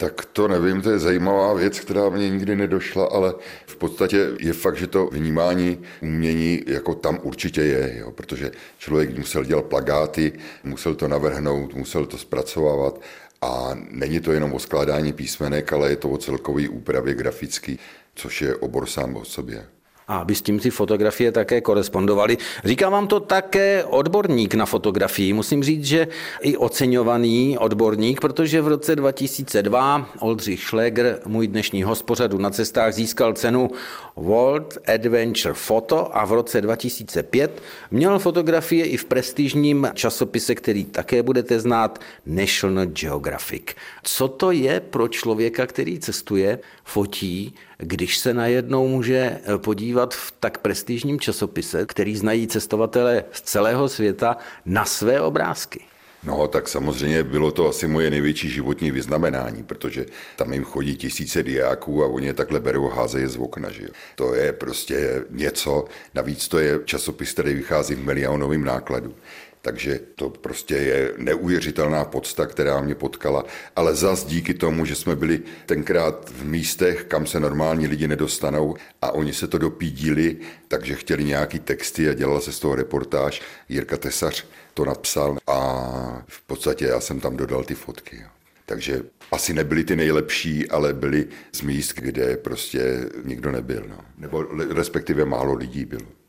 Tak 0.00 0.24
to 0.24 0.48
nevím, 0.48 0.82
to 0.82 0.90
je 0.90 0.98
zajímavá 0.98 1.54
věc, 1.54 1.80
která 1.80 2.08
mě 2.08 2.30
nikdy 2.30 2.56
nedošla, 2.56 3.04
ale 3.04 3.34
v 3.66 3.76
podstatě 3.76 4.30
je 4.38 4.52
fakt, 4.52 4.76
že 4.76 4.86
to 4.86 5.06
vnímání 5.06 5.78
umění 6.02 6.62
jako 6.66 6.94
tam 6.94 7.20
určitě 7.22 7.60
je, 7.60 7.96
jo, 7.98 8.10
protože 8.12 8.50
člověk 8.78 9.18
musel 9.18 9.44
dělat 9.44 9.64
plagáty, 9.64 10.32
musel 10.64 10.94
to 10.94 11.08
navrhnout, 11.08 11.74
musel 11.74 12.06
to 12.06 12.18
zpracovávat 12.18 13.00
a 13.42 13.70
není 13.90 14.20
to 14.20 14.32
jenom 14.32 14.52
o 14.52 14.58
skládání 14.58 15.12
písmenek, 15.12 15.72
ale 15.72 15.90
je 15.90 15.96
to 15.96 16.10
o 16.10 16.18
celkové 16.18 16.68
úpravě 16.68 17.14
grafický, 17.14 17.78
což 18.14 18.42
je 18.42 18.56
obor 18.56 18.86
sám 18.86 19.16
o 19.16 19.24
sobě 19.24 19.66
a 20.10 20.16
aby 20.16 20.34
s 20.34 20.42
tím 20.42 20.58
ty 20.58 20.70
fotografie 20.70 21.32
také 21.32 21.60
korespondovaly. 21.60 22.38
Říká 22.64 22.88
vám 22.88 23.06
to 23.06 23.20
také 23.20 23.84
odborník 23.84 24.54
na 24.54 24.66
fotografii. 24.66 25.32
Musím 25.32 25.62
říct, 25.62 25.84
že 25.84 26.08
i 26.42 26.56
oceňovaný 26.56 27.58
odborník, 27.58 28.20
protože 28.20 28.60
v 28.60 28.68
roce 28.68 28.96
2002 28.96 30.10
Oldřich 30.18 30.62
Schläger, 30.62 31.20
můj 31.26 31.46
dnešní 31.46 31.82
hospořadu 31.82 32.38
na 32.38 32.50
cestách, 32.50 32.92
získal 32.94 33.32
cenu 33.32 33.70
World 34.16 34.78
Adventure 34.94 35.54
Photo 35.54 36.16
a 36.16 36.24
v 36.24 36.32
roce 36.32 36.60
2005 36.60 37.62
měl 37.90 38.18
fotografie 38.18 38.86
i 38.86 38.96
v 38.96 39.04
prestižním 39.04 39.88
časopise, 39.94 40.54
který 40.54 40.84
také 40.84 41.22
budete 41.22 41.60
znát, 41.60 41.98
National 42.26 42.86
Geographic. 42.86 43.64
Co 44.02 44.28
to 44.28 44.50
je 44.50 44.80
pro 44.80 45.08
člověka, 45.08 45.66
který 45.66 45.98
cestuje, 45.98 46.58
fotí, 46.84 47.54
když 47.82 48.18
se 48.18 48.34
najednou 48.34 48.88
může 48.88 49.38
podívat 49.56 50.14
v 50.14 50.34
tak 50.40 50.58
prestižním 50.58 51.20
časopise, 51.20 51.86
který 51.86 52.16
znají 52.16 52.46
cestovatele 52.46 53.24
z 53.32 53.40
celého 53.40 53.88
světa, 53.88 54.36
na 54.64 54.84
své 54.84 55.20
obrázky? 55.20 55.80
No, 56.24 56.48
tak 56.48 56.68
samozřejmě 56.68 57.24
bylo 57.24 57.50
to 57.50 57.68
asi 57.68 57.88
moje 57.88 58.10
největší 58.10 58.50
životní 58.50 58.90
vyznamenání, 58.90 59.62
protože 59.62 60.06
tam 60.36 60.52
jim 60.52 60.64
chodí 60.64 60.96
tisíce 60.96 61.42
diáků 61.42 62.04
a 62.04 62.06
oni 62.06 62.26
je 62.26 62.34
takhle 62.34 62.60
berou 62.60 62.90
a 62.90 62.94
házejí 62.94 63.26
z 63.26 63.36
okna. 63.36 63.70
Že 63.70 63.82
jo. 63.82 63.88
To 64.14 64.34
je 64.34 64.52
prostě 64.52 65.24
něco, 65.30 65.84
navíc 66.14 66.48
to 66.48 66.58
je 66.58 66.80
časopis, 66.84 67.32
který 67.32 67.54
vychází 67.54 67.94
v 67.94 68.04
milionovém 68.04 68.64
nákladu. 68.64 69.14
Takže 69.62 70.00
to 70.14 70.30
prostě 70.30 70.74
je 70.74 71.12
neuvěřitelná 71.18 72.04
podsta, 72.04 72.46
která 72.46 72.80
mě 72.80 72.94
potkala. 72.94 73.44
Ale 73.76 73.94
zas 73.94 74.24
díky 74.24 74.54
tomu, 74.54 74.84
že 74.84 74.94
jsme 74.94 75.16
byli 75.16 75.42
tenkrát 75.66 76.30
v 76.30 76.44
místech, 76.44 77.04
kam 77.04 77.26
se 77.26 77.40
normální 77.40 77.86
lidi 77.86 78.08
nedostanou 78.08 78.76
a 79.02 79.12
oni 79.12 79.32
se 79.32 79.48
to 79.48 79.58
dopídili, 79.58 80.36
takže 80.68 80.94
chtěli 80.94 81.24
nějaký 81.24 81.58
texty 81.58 82.08
a 82.08 82.14
dělala 82.14 82.40
se 82.40 82.52
z 82.52 82.58
toho 82.58 82.74
reportáž. 82.74 83.42
Jirka 83.68 83.96
Tesař 83.96 84.46
to 84.74 84.84
napsal 84.84 85.38
a 85.46 86.22
v 86.28 86.42
podstatě 86.42 86.84
já 86.84 87.00
jsem 87.00 87.20
tam 87.20 87.36
dodal 87.36 87.64
ty 87.64 87.74
fotky. 87.74 88.22
Takže 88.66 89.02
asi 89.32 89.54
nebyly 89.54 89.84
ty 89.84 89.96
nejlepší, 89.96 90.70
ale 90.70 90.92
byly 90.92 91.26
z 91.52 91.62
míst, 91.62 91.94
kde 91.94 92.36
prostě 92.36 93.04
nikdo 93.24 93.52
nebyl. 93.52 93.84
No. 93.88 93.98
Nebo 94.18 94.42
respektive 94.70 95.24
málo 95.24 95.54
lidí 95.54 95.84
bylo. 95.84 96.19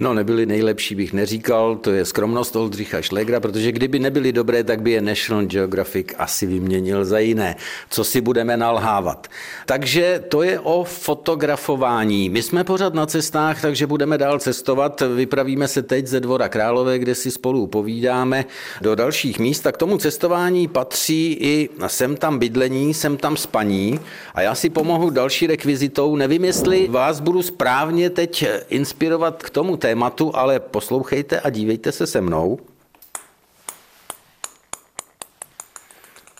No, 0.00 0.14
nebyli 0.14 0.46
nejlepší, 0.46 0.94
bych 0.94 1.12
neříkal, 1.12 1.76
to 1.76 1.90
je 1.90 2.04
skromnost 2.04 2.56
Oldřicha 2.56 3.02
Šlegra, 3.02 3.40
protože 3.40 3.72
kdyby 3.72 3.98
nebyli 3.98 4.32
dobré, 4.32 4.64
tak 4.64 4.82
by 4.82 4.90
je 4.90 5.00
National 5.00 5.44
Geographic 5.44 6.06
asi 6.18 6.46
vyměnil 6.46 7.04
za 7.04 7.18
jiné. 7.18 7.56
Co 7.90 8.04
si 8.04 8.20
budeme 8.20 8.56
nalhávat. 8.56 9.26
Takže 9.66 10.24
to 10.28 10.42
je 10.42 10.60
o 10.60 10.84
fotografování. 10.84 12.30
My 12.30 12.42
jsme 12.42 12.64
pořád 12.64 12.94
na 12.94 13.06
cestách, 13.06 13.60
takže 13.60 13.86
budeme 13.86 14.18
dál 14.18 14.38
cestovat. 14.38 15.02
Vypravíme 15.16 15.68
se 15.68 15.82
teď 15.82 16.06
ze 16.06 16.20
Dvora 16.20 16.48
Králové, 16.48 16.98
kde 16.98 17.14
si 17.14 17.30
spolu 17.30 17.66
povídáme 17.66 18.44
do 18.80 18.94
dalších 18.94 19.38
míst. 19.38 19.66
A 19.66 19.72
k 19.72 19.76
tomu 19.76 19.98
cestování 19.98 20.68
patří 20.68 21.32
i 21.40 21.68
sem 21.86 22.16
tam 22.16 22.38
bydlení, 22.38 22.94
sem 22.94 23.16
tam 23.16 23.36
spaní. 23.36 24.00
A 24.34 24.42
já 24.42 24.54
si 24.54 24.70
pomohu 24.70 25.10
další 25.10 25.46
rekvizitou. 25.46 26.16
Nevím, 26.16 26.44
jestli 26.44 26.88
vás 26.88 27.20
budu 27.20 27.42
správně 27.42 28.10
teď 28.10 28.46
inspirovat 28.68 29.42
k 29.42 29.50
tomu 29.50 29.76
tématu, 29.88 30.36
ale 30.36 30.60
poslouchejte 30.60 31.40
a 31.40 31.50
dívejte 31.50 31.92
se 31.92 32.06
se 32.06 32.20
mnou. 32.20 32.58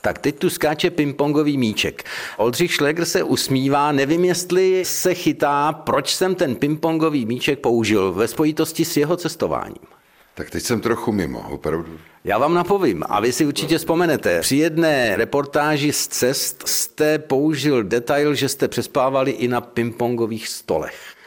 Tak 0.02 0.19
teď 0.19 0.38
tu 0.38 0.50
skáče 0.50 0.90
pingpongový 0.90 1.59
míček. 1.59 2.05
Oldřich 2.37 2.75
Schlegr 2.75 3.05
se 3.05 3.23
usmívá, 3.23 3.93
nevím, 3.93 4.25
jestli 4.25 4.85
se 4.85 5.14
chytá, 5.14 5.73
proč 5.73 6.14
jsem 6.14 6.35
ten 6.35 6.57
pingpongový 6.57 7.26
míček 7.26 7.59
použil 7.59 8.12
ve 8.12 8.28
spojitosti 8.28 8.85
s 8.85 8.97
jeho 8.97 9.17
cestováním. 9.17 9.87
Tak 10.35 10.50
teď 10.50 10.62
jsem 10.62 10.81
trochu 10.81 11.12
mimo, 11.12 11.40
opravdu. 11.50 11.99
Já 12.25 12.38
vám 12.38 12.55
napovím 12.55 13.05
a 13.09 13.21
vy 13.21 13.33
si 13.33 13.47
určitě 13.47 13.78
vzpomenete. 13.78 14.40
Při 14.40 14.57
jedné 14.57 15.17
reportáži 15.17 15.93
z 15.93 16.09
cest 16.09 16.69
jste 16.69 17.19
použil 17.19 17.83
detail, 17.83 18.35
že 18.35 18.49
jste 18.49 18.69
přespávali 18.69 19.31
i 19.31 19.49
na 19.49 19.61
pingpongových 19.61 20.49
stolech. 20.49 21.18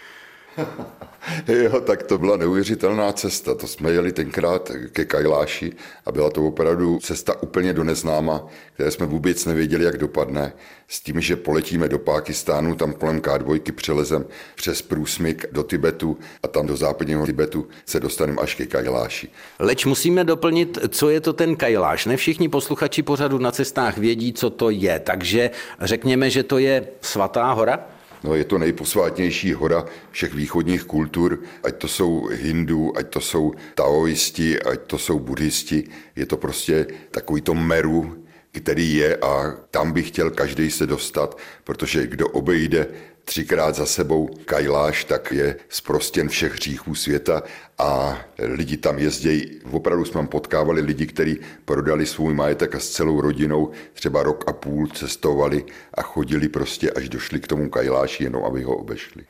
Jo, 1.48 1.82
tak 1.82 2.04
to 2.04 2.18
byla 2.18 2.38
neuvěřitelná 2.38 3.12
cesta. 3.12 3.56
To 3.56 3.68
jsme 3.68 3.92
jeli 3.92 4.12
tenkrát 4.12 4.72
ke 4.92 5.06
Kajláši 5.06 5.74
a 6.06 6.12
byla 6.12 6.30
to 6.30 6.48
opravdu 6.48 7.00
cesta 7.00 7.44
úplně 7.44 7.74
do 7.74 7.84
neznáma, 7.84 8.48
které 8.74 8.92
jsme 8.92 9.06
vůbec 9.06 9.46
nevěděli, 9.46 9.84
jak 9.84 9.98
dopadne. 9.98 10.54
S 10.88 11.02
tím, 11.02 11.22
že 11.22 11.36
poletíme 11.36 11.90
do 11.90 12.00
Pákistánu, 12.00 12.76
tam 12.76 12.94
kolem 12.94 13.22
K2 13.22 13.72
přelezem 13.72 14.26
přes 14.56 14.82
průsmyk 14.82 15.46
do 15.52 15.64
Tibetu 15.64 16.18
a 16.44 16.48
tam 16.48 16.68
do 16.68 16.78
západního 16.78 17.26
Tibetu 17.26 17.68
se 17.86 18.00
dostaneme 18.00 18.42
až 18.42 18.56
ke 18.56 18.66
Kajláši. 18.66 19.30
Leč 19.60 19.86
musíme 19.86 20.24
doplnit, 20.24 20.78
co 20.90 21.10
je 21.10 21.22
to 21.22 21.34
ten 21.34 21.56
Kajláš. 21.56 22.06
Ne 22.06 22.18
všichni 22.18 22.50
posluchači 22.50 23.04
pořadu 23.04 23.38
na 23.38 23.52
cestách 23.52 23.98
vědí, 23.98 24.34
co 24.34 24.50
to 24.50 24.70
je, 24.70 25.00
takže 25.00 25.50
řekněme, 25.82 26.30
že 26.30 26.44
to 26.44 26.58
je 26.58 26.88
svatá 27.02 27.52
hora? 27.52 27.88
No, 28.24 28.36
je 28.36 28.44
to 28.44 28.58
nejposvátnější 28.58 29.54
hora 29.54 29.86
všech 30.12 30.34
východních 30.34 30.84
kultur, 30.84 31.40
ať 31.64 31.76
to 31.76 31.88
jsou 31.88 32.28
hindů, 32.28 32.98
ať 32.98 33.10
to 33.10 33.22
jsou 33.22 33.54
taoisti, 33.76 34.62
ať 34.62 34.80
to 34.82 34.98
jsou 34.98 35.20
buddhisti. 35.20 35.84
Je 36.16 36.26
to 36.26 36.38
prostě 36.38 36.88
takový 37.12 37.42
to 37.42 37.54
meru, 37.54 38.26
který 38.52 38.96
je 38.96 39.18
a 39.18 39.56
tam 39.72 39.92
by 39.92 40.04
chtěl 40.04 40.32
každý 40.32 40.72
se 40.72 40.88
dostat, 40.88 41.38
protože 41.64 42.08
kdo 42.08 42.28
obejde 42.28 42.88
třikrát 43.26 43.76
za 43.76 43.86
sebou 43.86 44.30
Kajláš, 44.46 45.04
tak 45.04 45.32
je 45.32 45.56
zprostěn 45.70 46.30
všech 46.30 46.54
hříchů 46.54 46.96
světa 46.96 47.44
a 47.78 48.20
lidi 48.38 48.78
tam 48.78 49.00
jezdí. 49.00 49.60
Opravdu 49.72 50.06
jsme 50.06 50.28
potkávali 50.28 50.82
lidi, 50.82 51.08
kteří 51.08 51.40
prodali 51.66 52.06
svůj 52.06 52.34
majetek 52.34 52.76
a 52.76 52.80
s 52.80 52.90
celou 52.90 53.22
rodinou 53.22 53.72
třeba 53.94 54.24
rok 54.24 54.44
a 54.48 54.54
půl 54.54 54.88
cestovali 54.88 55.66
a 55.94 56.02
chodili 56.02 56.50
prostě, 56.50 56.92
až 56.92 57.10
došli 57.10 57.40
k 57.40 57.48
tomu 57.48 57.70
Kajláši, 57.70 58.24
jenom 58.24 58.44
aby 58.44 58.64
ho 58.64 58.76
obešli. 58.76 59.24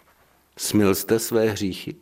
Smil 0.58 0.96
jste 0.96 1.20
své 1.20 1.50
hříchy? 1.50 1.96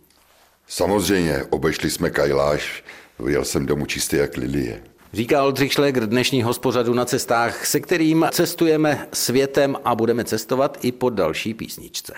Samozřejmě, 0.68 1.44
obešli 1.50 1.90
jsme 1.90 2.10
Kajláš, 2.10 2.84
vyjel 3.20 3.46
jsem 3.46 3.66
domů 3.66 3.86
čistý 3.86 4.16
jak 4.16 4.38
lilie. 4.38 4.84
Říká 5.14 5.44
Oldřich 5.44 5.74
Šlegr 5.74 6.06
dnešní 6.08 6.44
hospodřadu 6.44 6.94
na 6.94 7.06
cestách, 7.06 7.66
se 7.66 7.80
kterým 7.80 8.26
cestujeme 8.32 9.08
světem 9.14 9.76
a 9.86 9.96
budeme 9.96 10.24
cestovat 10.24 10.78
i 10.82 10.92
po 10.92 11.10
další 11.10 11.54
písničce. 11.54 12.14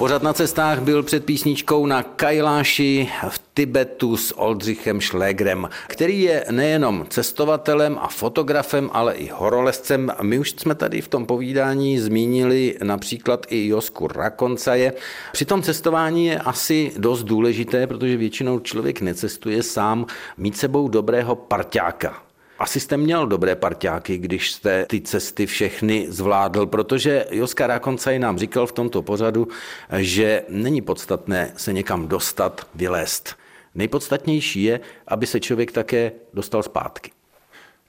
Pořad 0.00 0.22
na 0.22 0.32
cestách 0.32 0.80
byl 0.80 1.02
před 1.02 1.24
písničkou 1.24 1.86
na 1.86 2.02
Kailáši 2.02 3.08
v 3.28 3.40
Tibetu 3.54 4.16
s 4.16 4.38
Oldřichem 4.38 5.00
Šlégrem, 5.00 5.68
který 5.86 6.22
je 6.22 6.44
nejenom 6.50 7.06
cestovatelem 7.08 7.98
a 8.00 8.08
fotografem, 8.08 8.90
ale 8.92 9.14
i 9.14 9.28
horolezcem. 9.28 10.12
My 10.22 10.38
už 10.38 10.50
jsme 10.50 10.74
tady 10.74 11.00
v 11.00 11.08
tom 11.08 11.26
povídání 11.26 11.98
zmínili 11.98 12.76
například 12.82 13.46
i 13.50 13.66
Josku 13.66 14.08
Rakoncaje. 14.08 14.92
Při 15.32 15.44
tom 15.44 15.62
cestování 15.62 16.26
je 16.26 16.38
asi 16.38 16.92
dost 16.96 17.22
důležité, 17.22 17.86
protože 17.86 18.16
většinou 18.16 18.58
člověk 18.58 19.00
necestuje 19.00 19.62
sám, 19.62 20.06
mít 20.36 20.56
sebou 20.56 20.88
dobrého 20.88 21.36
parťáka, 21.36 22.29
asi 22.60 22.80
jste 22.80 22.96
měl 22.96 23.26
dobré 23.26 23.56
parťáky, 23.56 24.18
když 24.18 24.52
jste 24.52 24.86
ty 24.88 25.00
cesty 25.00 25.46
všechny 25.46 26.06
zvládl, 26.08 26.66
protože 26.66 27.26
Joska 27.30 27.66
Rákoncaj 27.66 28.18
nám 28.18 28.38
říkal 28.38 28.66
v 28.66 28.72
tomto 28.72 29.02
pořadu, 29.02 29.48
že 29.96 30.42
není 30.48 30.82
podstatné 30.82 31.52
se 31.56 31.72
někam 31.72 32.08
dostat, 32.08 32.66
vylézt. 32.74 33.36
Nejpodstatnější 33.74 34.62
je, 34.62 34.80
aby 35.08 35.26
se 35.26 35.40
člověk 35.40 35.72
také 35.72 36.12
dostal 36.34 36.62
zpátky. 36.62 37.10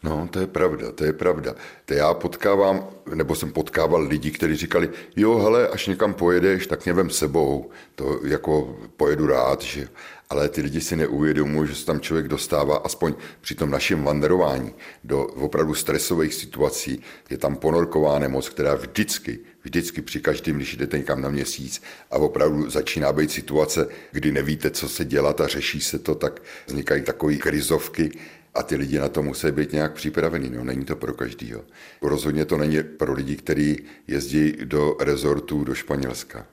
No, 0.03 0.27
to 0.31 0.39
je 0.39 0.47
pravda, 0.47 0.91
to 0.91 1.03
je 1.03 1.13
pravda. 1.13 1.55
To 1.85 1.93
já 1.93 2.13
potkávám, 2.13 2.87
nebo 3.13 3.35
jsem 3.35 3.51
potkával 3.51 4.01
lidi, 4.01 4.31
kteří 4.31 4.55
říkali, 4.55 4.89
jo, 5.15 5.37
hele, 5.37 5.67
až 5.67 5.87
někam 5.87 6.13
pojedeš, 6.13 6.67
tak 6.67 6.85
mě 6.85 6.93
vem 6.93 7.09
sebou, 7.09 7.69
to 7.95 8.19
jako 8.23 8.75
pojedu 8.97 9.27
rád, 9.27 9.61
že 9.61 9.87
ale 10.31 10.49
ty 10.49 10.61
lidi 10.61 10.81
si 10.81 10.95
neuvědomují, 10.95 11.69
že 11.69 11.75
se 11.75 11.85
tam 11.85 11.99
člověk 11.99 12.27
dostává, 12.27 12.77
aspoň 12.77 13.13
při 13.41 13.55
tom 13.55 13.69
našem 13.69 14.03
wanderování, 14.03 14.73
do 15.03 15.23
opravdu 15.23 15.73
stresových 15.73 16.33
situací. 16.33 17.01
Je 17.29 17.37
tam 17.37 17.55
ponorková 17.55 18.19
nemoc, 18.19 18.49
která 18.49 18.75
vždycky, 18.75 19.39
vždycky 19.63 20.01
při 20.01 20.19
každém, 20.19 20.55
když 20.55 20.75
jdete 20.75 20.97
někam 20.97 21.21
na 21.21 21.29
měsíc 21.29 21.81
a 22.11 22.17
opravdu 22.17 22.69
začíná 22.69 23.13
být 23.13 23.31
situace, 23.31 23.87
kdy 24.11 24.31
nevíte, 24.31 24.71
co 24.71 24.89
se 24.89 25.05
dělat 25.05 25.41
a 25.41 25.47
řeší 25.47 25.81
se 25.81 25.99
to, 25.99 26.15
tak 26.15 26.41
vznikají 26.67 27.01
takové 27.01 27.35
krizovky, 27.35 28.11
a 28.53 28.63
ty 28.63 28.75
lidi 28.75 28.99
na 28.99 29.09
to 29.09 29.23
musí 29.23 29.51
být 29.51 29.71
nějak 29.73 29.93
připravení. 29.93 30.49
No, 30.49 30.63
není 30.63 30.85
to 30.85 30.95
pro 30.95 31.13
každýho. 31.13 31.61
Rozhodně 32.01 32.45
to 32.45 32.57
není 32.57 32.83
pro 32.83 33.13
lidi, 33.13 33.35
kteří 33.35 33.83
jezdí 34.07 34.53
do 34.63 34.97
rezortů 34.99 35.63
do 35.63 35.75
Španělska. 35.75 36.45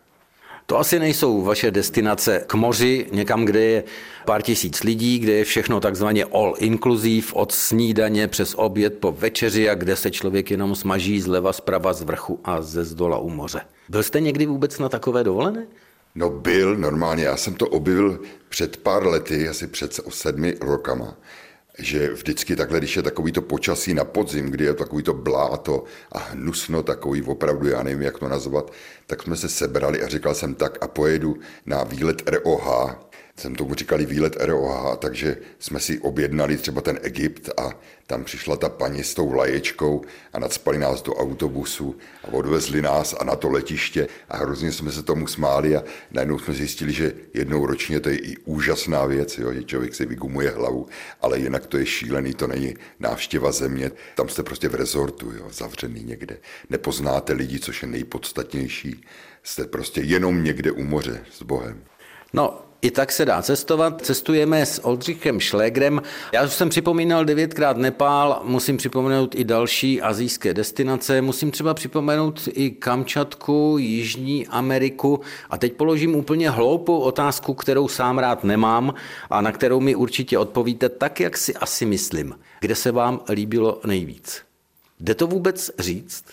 To 0.70 0.78
asi 0.78 0.98
nejsou 0.98 1.42
vaše 1.42 1.70
destinace 1.70 2.44
k 2.46 2.54
moři, 2.54 3.06
někam, 3.12 3.44
kde 3.44 3.60
je 3.60 3.84
pár 4.25 4.42
tisíc 4.42 4.82
lidí, 4.82 5.18
kde 5.18 5.32
je 5.32 5.44
všechno 5.44 5.80
takzvaně 5.80 6.25
all 6.25 6.54
inclusive, 6.58 7.26
od 7.32 7.52
snídaně 7.52 8.28
přes 8.28 8.54
oběd 8.56 8.98
po 8.98 9.12
večeři 9.12 9.70
a 9.70 9.75
kde 9.75 9.96
se 9.96 10.10
člověk 10.10 10.50
jenom 10.50 10.75
smaží 10.75 11.20
zleva, 11.20 11.52
zprava, 11.52 11.92
z 11.92 12.02
vrchu 12.02 12.40
a 12.44 12.62
ze 12.62 12.84
zdola 12.84 13.18
u 13.18 13.28
moře. 13.28 13.60
Byl 13.88 14.02
jste 14.02 14.20
někdy 14.20 14.46
vůbec 14.46 14.78
na 14.78 14.88
takové 14.88 15.25
dovolené? 15.25 15.66
No 16.14 16.30
byl, 16.30 16.76
normálně. 16.76 17.25
Já 17.25 17.37
jsem 17.37 17.54
to 17.54 17.66
objevil 17.66 18.20
před 18.48 18.76
pár 18.76 19.06
lety, 19.06 19.48
asi 19.48 19.66
před 19.66 20.00
sedmi 20.08 20.54
rokama 20.60 21.16
že 21.78 22.12
vždycky 22.12 22.56
takhle, 22.56 22.78
když 22.78 22.97
je 22.97 23.02
takový 23.02 23.32
to 23.32 23.42
počasí 23.42 23.94
na 23.94 24.04
podzim, 24.04 24.50
kdy 24.50 24.64
je 24.64 24.75
takový 24.75 25.02
to 25.02 25.14
bláto 25.14 25.85
a 26.12 26.18
hnusno, 26.18 26.82
takový 26.82 27.23
opravdu, 27.23 27.68
já 27.68 27.82
nevím, 27.82 28.02
jak 28.02 28.18
to 28.18 28.28
nazvat, 28.28 28.73
tak 29.06 29.23
jsme 29.23 29.37
se 29.37 29.49
sebrali 29.49 30.02
a 30.02 30.08
říkal 30.08 30.35
jsem 30.35 30.54
tak 30.54 30.78
a 30.80 30.88
pojedu 30.88 31.37
na 31.66 31.85
výlet 31.85 32.23
ROH 32.30 33.07
jsem 33.38 33.54
tomu 33.54 33.75
říkali 33.75 34.07
výlet 34.07 34.37
ROH, 34.40 34.97
takže 34.97 35.37
jsme 35.59 35.80
si 35.80 35.99
objednali 35.99 36.57
třeba 36.57 36.80
ten 36.80 36.99
Egypt 37.02 37.50
a 37.57 37.71
tam 38.07 38.25
přišla 38.25 38.57
ta 38.57 38.68
paní 38.68 39.04
s 39.04 39.14
tou 39.14 39.33
laječkou 39.33 40.02
a 40.33 40.38
nadspali 40.38 40.78
nás 40.78 41.02
do 41.02 41.14
autobusu 41.14 41.97
a 42.25 42.33
odvezli 42.33 42.83
nás 42.83 43.14
a 43.21 43.25
na 43.25 43.37
to 43.37 43.49
letiště 43.49 44.09
a 44.28 44.37
hrozně 44.37 44.73
jsme 44.73 44.92
se 44.92 45.02
tomu 45.02 45.26
smáli 45.26 45.76
a 45.76 45.85
najednou 46.11 46.38
jsme 46.38 46.54
zjistili, 46.54 46.92
že 46.92 47.12
jednou 47.35 47.66
ročně 47.66 48.00
to 48.00 48.09
je 48.09 48.18
i 48.18 48.37
úžasná 48.37 49.04
věc, 49.04 49.38
jo, 49.38 49.52
že 49.52 49.64
člověk 49.64 49.95
si 49.95 50.07
vygumuje 50.07 50.50
hlavu, 50.50 50.87
ale 51.21 51.38
jinak 51.38 51.66
to 51.66 51.78
je 51.78 51.87
šílený, 51.87 52.35
to 52.35 52.47
není 52.47 52.75
návštěva 53.00 53.52
země, 53.52 53.90
tam 54.14 54.28
jste 54.28 54.42
prostě 54.42 54.68
v 54.68 54.75
rezortu, 54.75 55.33
jo, 55.33 55.49
zavřený 55.50 56.02
někde. 56.02 56.38
Nepoznáte 56.71 57.33
lidi, 57.33 57.59
což 57.59 57.83
je 57.83 57.88
nejpodstatnější, 57.88 59.04
jste 59.42 59.64
prostě 59.66 60.00
jenom 60.00 60.45
někde 60.45 60.71
u 60.71 60.85
moře 60.85 61.25
s 61.30 61.42
Bohem. 61.42 61.85
No, 62.33 62.67
i 62.82 62.90
tak 62.90 63.12
se 63.12 63.25
dá 63.25 63.42
cestovat. 63.42 64.02
Cestujeme 64.02 64.66
s 64.66 64.85
Oldřichem 64.85 65.40
Šlégrem. 65.40 66.02
Já 66.32 66.44
už 66.44 66.52
jsem 66.52 66.68
připomínal 66.68 67.25
devětkrát 67.25 67.76
Nepál, 67.76 68.40
musím 68.44 68.76
připomenout 68.76 69.35
i 69.35 69.44
další 69.44 70.02
azijské 70.02 70.54
destinace, 70.54 71.23
musím 71.23 71.50
třeba 71.50 71.75
připomenout 71.75 72.49
i 72.52 72.70
Kamčatku, 72.70 73.76
Jižní 73.78 74.47
Ameriku. 74.47 75.20
A 75.50 75.58
teď 75.58 75.73
položím 75.73 76.14
úplně 76.14 76.50
hloupou 76.50 76.99
otázku, 76.99 77.54
kterou 77.54 77.88
sám 77.88 78.18
rád 78.18 78.44
nemám 78.44 78.94
a 79.30 79.40
na 79.40 79.52
kterou 79.52 79.80
mi 79.80 79.94
určitě 79.94 80.38
odpovíte 80.38 80.88
tak, 80.88 81.20
jak 81.20 81.37
si 81.37 81.54
asi 81.54 81.87
myslím. 81.87 82.38
Kde 82.61 82.75
se 82.75 82.92
vám 82.92 83.20
líbilo 83.28 83.80
nejvíc? 83.87 84.42
Jde 85.00 85.14
to 85.14 85.26
vůbec 85.26 85.70
říct? 85.78 86.25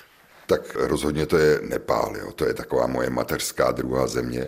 Tak 0.48 0.76
rozhodně 0.76 1.26
to 1.26 1.38
je 1.38 1.60
Nepál, 1.64 2.14
jo. 2.18 2.32
to 2.32 2.46
je 2.46 2.54
taková 2.54 2.88
moje 2.88 3.10
mateřská 3.10 3.72
druhá 3.72 4.08
země 4.08 4.48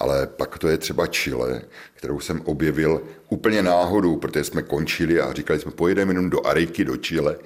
ale 0.00 0.26
pak 0.26 0.58
to 0.58 0.68
je 0.68 0.78
třeba 0.78 1.06
Chile, 1.06 1.62
kterou 1.94 2.20
jsem 2.20 2.40
objevil 2.40 3.02
úplně 3.28 3.62
náhodou, 3.62 4.16
protože 4.16 4.44
jsme 4.44 4.62
končili 4.62 5.20
a 5.20 5.32
říkali 5.32 5.60
jsme, 5.60 5.72
pojedeme 5.72 6.10
jenom 6.12 6.30
do 6.30 6.46
Ariky, 6.46 6.84
do 6.84 6.96
Chile, 6.96 7.36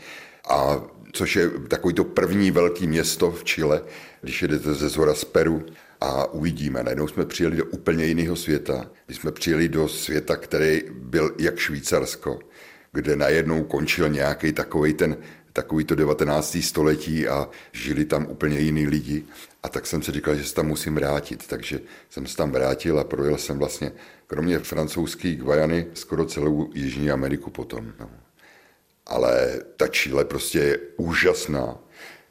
a 0.48 0.82
což 1.12 1.36
je 1.36 1.50
takový 1.68 1.94
to 1.94 2.04
první 2.04 2.50
velké 2.50 2.86
město 2.86 3.30
v 3.30 3.44
Chile, 3.44 3.82
když 4.20 4.42
jedete 4.42 4.74
ze 4.74 4.88
zhora 4.88 5.14
z 5.14 5.24
Peru 5.24 5.66
a 6.00 6.32
uvidíme. 6.32 6.82
Najednou 6.82 7.08
jsme 7.08 7.24
přijeli 7.24 7.56
do 7.56 7.64
úplně 7.64 8.04
jiného 8.04 8.36
světa. 8.36 8.90
My 9.08 9.14
jsme 9.14 9.32
přijeli 9.32 9.68
do 9.68 9.88
světa, 9.88 10.36
který 10.36 10.82
byl 10.90 11.30
jak 11.38 11.58
Švýcarsko, 11.58 12.38
kde 12.92 13.16
najednou 13.16 13.64
končil 13.64 14.08
nějaký 14.08 14.52
takový 14.52 14.94
ten 14.94 15.16
takový 15.54 15.84
to 15.84 15.94
19. 15.94 16.58
století 16.60 17.28
a 17.28 17.48
žili 17.72 18.04
tam 18.04 18.26
úplně 18.26 18.58
jiní 18.58 18.86
lidi. 18.86 19.24
A 19.62 19.68
tak 19.68 19.86
jsem 19.86 20.02
si 20.02 20.12
říkal, 20.12 20.34
že 20.34 20.44
se 20.44 20.54
tam 20.54 20.66
musím 20.66 20.94
vrátit. 20.94 21.46
Takže 21.46 21.80
jsem 22.10 22.26
se 22.26 22.36
tam 22.36 22.50
vrátil 22.50 22.98
a 22.98 23.04
projel 23.04 23.38
jsem 23.38 23.58
vlastně, 23.58 23.92
kromě 24.26 24.58
francouzské 24.58 25.34
Guajany, 25.34 25.86
skoro 25.94 26.26
celou 26.26 26.70
Jižní 26.74 27.10
Ameriku 27.10 27.50
potom. 27.50 27.92
No. 28.00 28.10
Ale 29.06 29.60
ta 29.76 29.88
Chile 29.88 30.24
prostě 30.24 30.58
je 30.58 30.78
úžasná. 30.96 31.78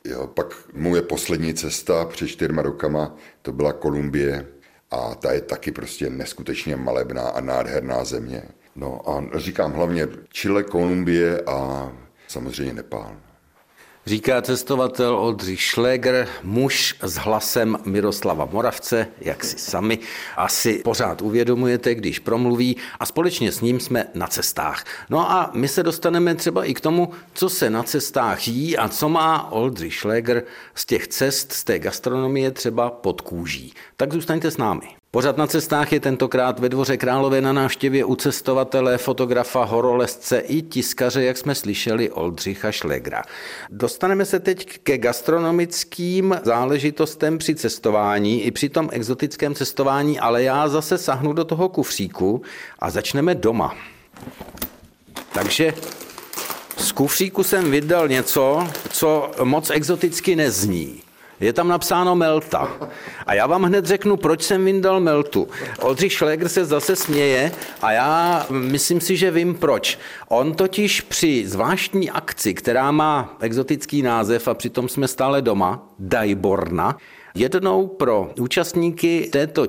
Jo, 0.06 0.27
pak 0.27 0.53
moje 0.74 1.01
poslední 1.01 1.53
cesta 1.53 2.06
před 2.06 2.27
čtyřma 2.27 2.62
rokama, 2.62 3.15
to 3.42 3.51
byla 3.51 3.74
Kolumbie 3.74 4.48
a 4.92 5.15
ta 5.15 5.32
je 5.32 5.42
taky 5.42 5.72
prostě 5.72 6.10
neskutečně 6.10 6.75
malebná 6.75 7.30
a 7.30 7.42
nádherná 7.42 8.03
země. 8.03 8.44
No 8.75 9.10
a 9.10 9.39
říkám 9.39 9.72
hlavně 9.72 10.08
Chile, 10.32 10.63
Kolumbie 10.63 11.42
a 11.42 11.92
samozřejmě 12.34 12.74
Nepál. 12.74 13.16
Říká 14.06 14.42
cestovatel 14.42 15.16
Oldřich 15.16 15.63
Schläger, 15.63 16.28
muž 16.44 16.96
s 17.02 17.16
hlasem 17.16 17.78
Miroslava 17.86 18.46
Moravce, 18.46 19.08
jak 19.22 19.44
si 19.44 19.58
sami 19.58 20.00
asi 20.38 20.82
pořád 20.84 21.22
uvědomujete, 21.22 21.96
když 21.96 22.20
promluví 22.20 22.78
a 23.00 23.06
společně 23.06 23.52
s 23.52 23.62
ním 23.62 23.80
jsme 23.80 24.06
na 24.13 24.28
cestách. 24.28 24.86
No 25.10 25.32
a 25.32 25.52
my 25.54 25.68
se 25.68 25.84
dostaneme 25.84 26.36
třeba 26.36 26.66
i 26.66 26.74
k 26.74 26.82
tomu, 26.82 27.12
co 27.34 27.50
se 27.50 27.70
na 27.70 27.84
cestách 27.84 28.48
jí 28.48 28.78
a 28.78 28.90
co 28.90 29.10
má 29.10 29.52
Oldřich 29.52 29.96
Schläger 29.96 30.44
z 30.75 30.86
těch 30.86 31.08
cest, 31.08 31.54
z 31.54 31.63
té 31.63 31.80
gastronomie 31.80 32.52
třeba 32.52 32.90
pod 32.90 33.22
kůží. 33.22 33.74
Tak 33.98 34.13
zůstaňte 34.13 34.52
s 34.52 34.58
námi. 34.58 35.02
Pořad 35.15 35.38
na 35.38 35.48
cestách 35.48 35.93
je 35.93 36.00
tentokrát 36.00 36.60
ve 36.60 36.70
dvoře 36.70 36.98
Králové 36.98 37.41
na 37.41 37.53
návštěvě 37.53 38.05
u 38.05 38.15
cestovatele, 38.15 38.98
fotografa, 38.98 39.63
horolezce 39.63 40.39
i 40.39 40.62
tiskaře, 40.62 41.24
jak 41.24 41.38
jsme 41.38 41.55
slyšeli, 41.55 42.12
Oldřicha 42.12 42.72
Šlegra. 42.72 43.24
Dostaneme 43.70 44.25
se 44.25 44.39
teď 44.39 44.79
ke 44.84 44.98
gastronomickým 44.98 46.36
záležitostem 46.43 47.38
při 47.38 47.55
cestování, 47.55 48.43
i 48.43 48.51
při 48.51 48.70
tom 48.70 48.89
exotickém 48.91 49.55
cestování, 49.55 50.20
ale 50.20 50.43
já 50.43 50.70
zase 50.70 50.98
sahnu 50.98 51.34
do 51.34 51.46
toho 51.46 51.70
kufříku 51.70 52.41
a 52.79 52.89
začneme 52.89 53.36
doma. 53.36 53.75
Takže 55.34 55.74
z 56.77 56.91
kufříku 56.91 57.43
jsem 57.43 57.72
vydal 57.72 58.08
něco, 58.08 58.67
co 58.89 59.32
moc 59.43 59.69
exoticky 59.69 60.36
nezní. 60.36 61.03
Je 61.43 61.53
tam 61.53 61.67
napsáno 61.67 62.15
Melta. 62.15 62.71
A 63.25 63.34
já 63.34 63.47
vám 63.47 63.63
hned 63.63 63.86
řeknu, 63.86 64.17
proč 64.17 64.43
jsem 64.43 64.65
vyndal 64.65 64.99
Meltu. 64.99 65.47
Oldřich 65.79 66.13
Schläger 66.13 66.49
se 66.49 66.65
zase 66.65 66.95
směje 66.95 67.51
a 67.82 67.91
já 67.91 68.45
myslím 68.49 69.01
si, 69.01 69.17
že 69.17 69.32
vím 69.32 69.56
proč. 69.56 69.99
On 70.27 70.53
totiž 70.53 71.01
při 71.01 71.47
zvláštní 71.47 72.12
akci, 72.12 72.53
která 72.53 72.91
má 72.91 73.38
exotický 73.39 74.01
název 74.01 74.47
a 74.47 74.53
přitom 74.53 74.89
jsme 74.89 75.08
stále 75.08 75.41
doma, 75.41 75.89
Dajborna, 75.99 76.97
Jednou 77.36 77.88
pro 77.88 78.32
účastníky 78.39 79.29
této 79.32 79.65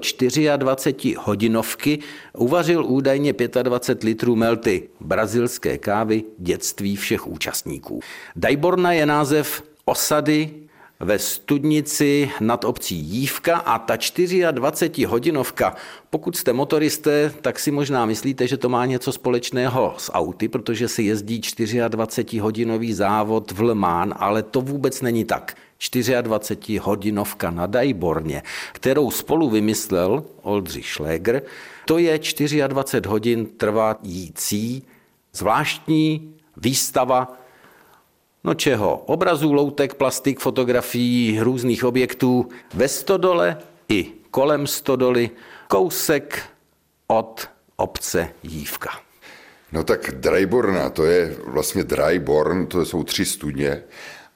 24 0.57 1.15
hodinovky 1.19 1.99
uvařil 2.39 2.85
údajně 2.85 3.35
25 3.63 4.09
litrů 4.09 4.37
melty 4.37 4.89
brazilské 5.01 5.79
kávy 5.79 6.23
dětství 6.39 6.97
všech 6.97 7.27
účastníků. 7.27 8.01
Dajborna 8.37 8.93
je 8.93 9.07
název 9.07 9.63
osady 9.85 10.51
ve 11.01 11.19
Studnici 11.19 12.31
nad 12.41 12.65
obcí 12.65 12.97
Jívka 12.97 13.57
a 13.57 13.79
ta 13.79 13.97
24 14.51 15.05
hodinovka, 15.05 15.75
pokud 16.11 16.37
jste 16.37 16.53
motoristé, 16.53 17.33
tak 17.41 17.59
si 17.59 17.71
možná 17.71 18.07
myslíte, 18.07 18.47
že 18.47 18.57
to 18.57 18.69
má 18.69 18.87
něco 18.87 19.13
společného 19.13 19.95
s 19.99 20.13
auty, 20.13 20.49
protože 20.49 20.89
se 20.89 21.03
jezdí 21.03 21.41
24 21.89 22.39
hodinový 22.39 22.93
závod 22.93 23.53
v 23.53 23.61
Le 23.61 23.75
Mans, 23.75 24.13
ale 24.17 24.43
to 24.43 24.61
vůbec 24.61 25.01
není 25.01 25.25
tak. 25.25 25.57
24 26.21 26.79
hodinovka 26.79 27.51
na 27.51 27.67
Dajborně, 27.67 28.43
kterou 28.73 29.11
spolu 29.11 29.51
vymyslel 29.51 30.25
Oldřich 30.43 30.89
Schläger, 30.89 31.43
to 31.85 31.99
je 31.99 32.19
24 32.67 33.09
hodin 33.09 33.47
trvající 33.47 34.83
zvláštní 35.33 36.35
výstava 36.57 37.44
No 38.45 38.55
čeho? 38.55 39.03
Obrazů, 39.07 39.53
loutek, 39.53 39.95
plastik, 39.95 40.41
fotografií 40.41 41.41
různých 41.41 41.85
objektů 41.85 42.49
ve 42.75 42.89
Stodole 42.89 43.59
i 43.89 44.13
kolem 44.31 44.67
Stodoly, 44.67 45.31
kousek 45.69 46.43
od 47.07 47.49
obce 47.77 48.29
Jívka. 48.43 48.91
No 49.73 49.85
tak 49.85 50.11
Dryborna, 50.11 50.91
to 50.91 51.05
je 51.05 51.37
vlastně 51.47 51.85
Dryborn, 51.85 52.67
to 52.67 52.85
jsou 52.85 53.05
tři 53.05 53.25
studně 53.25 53.83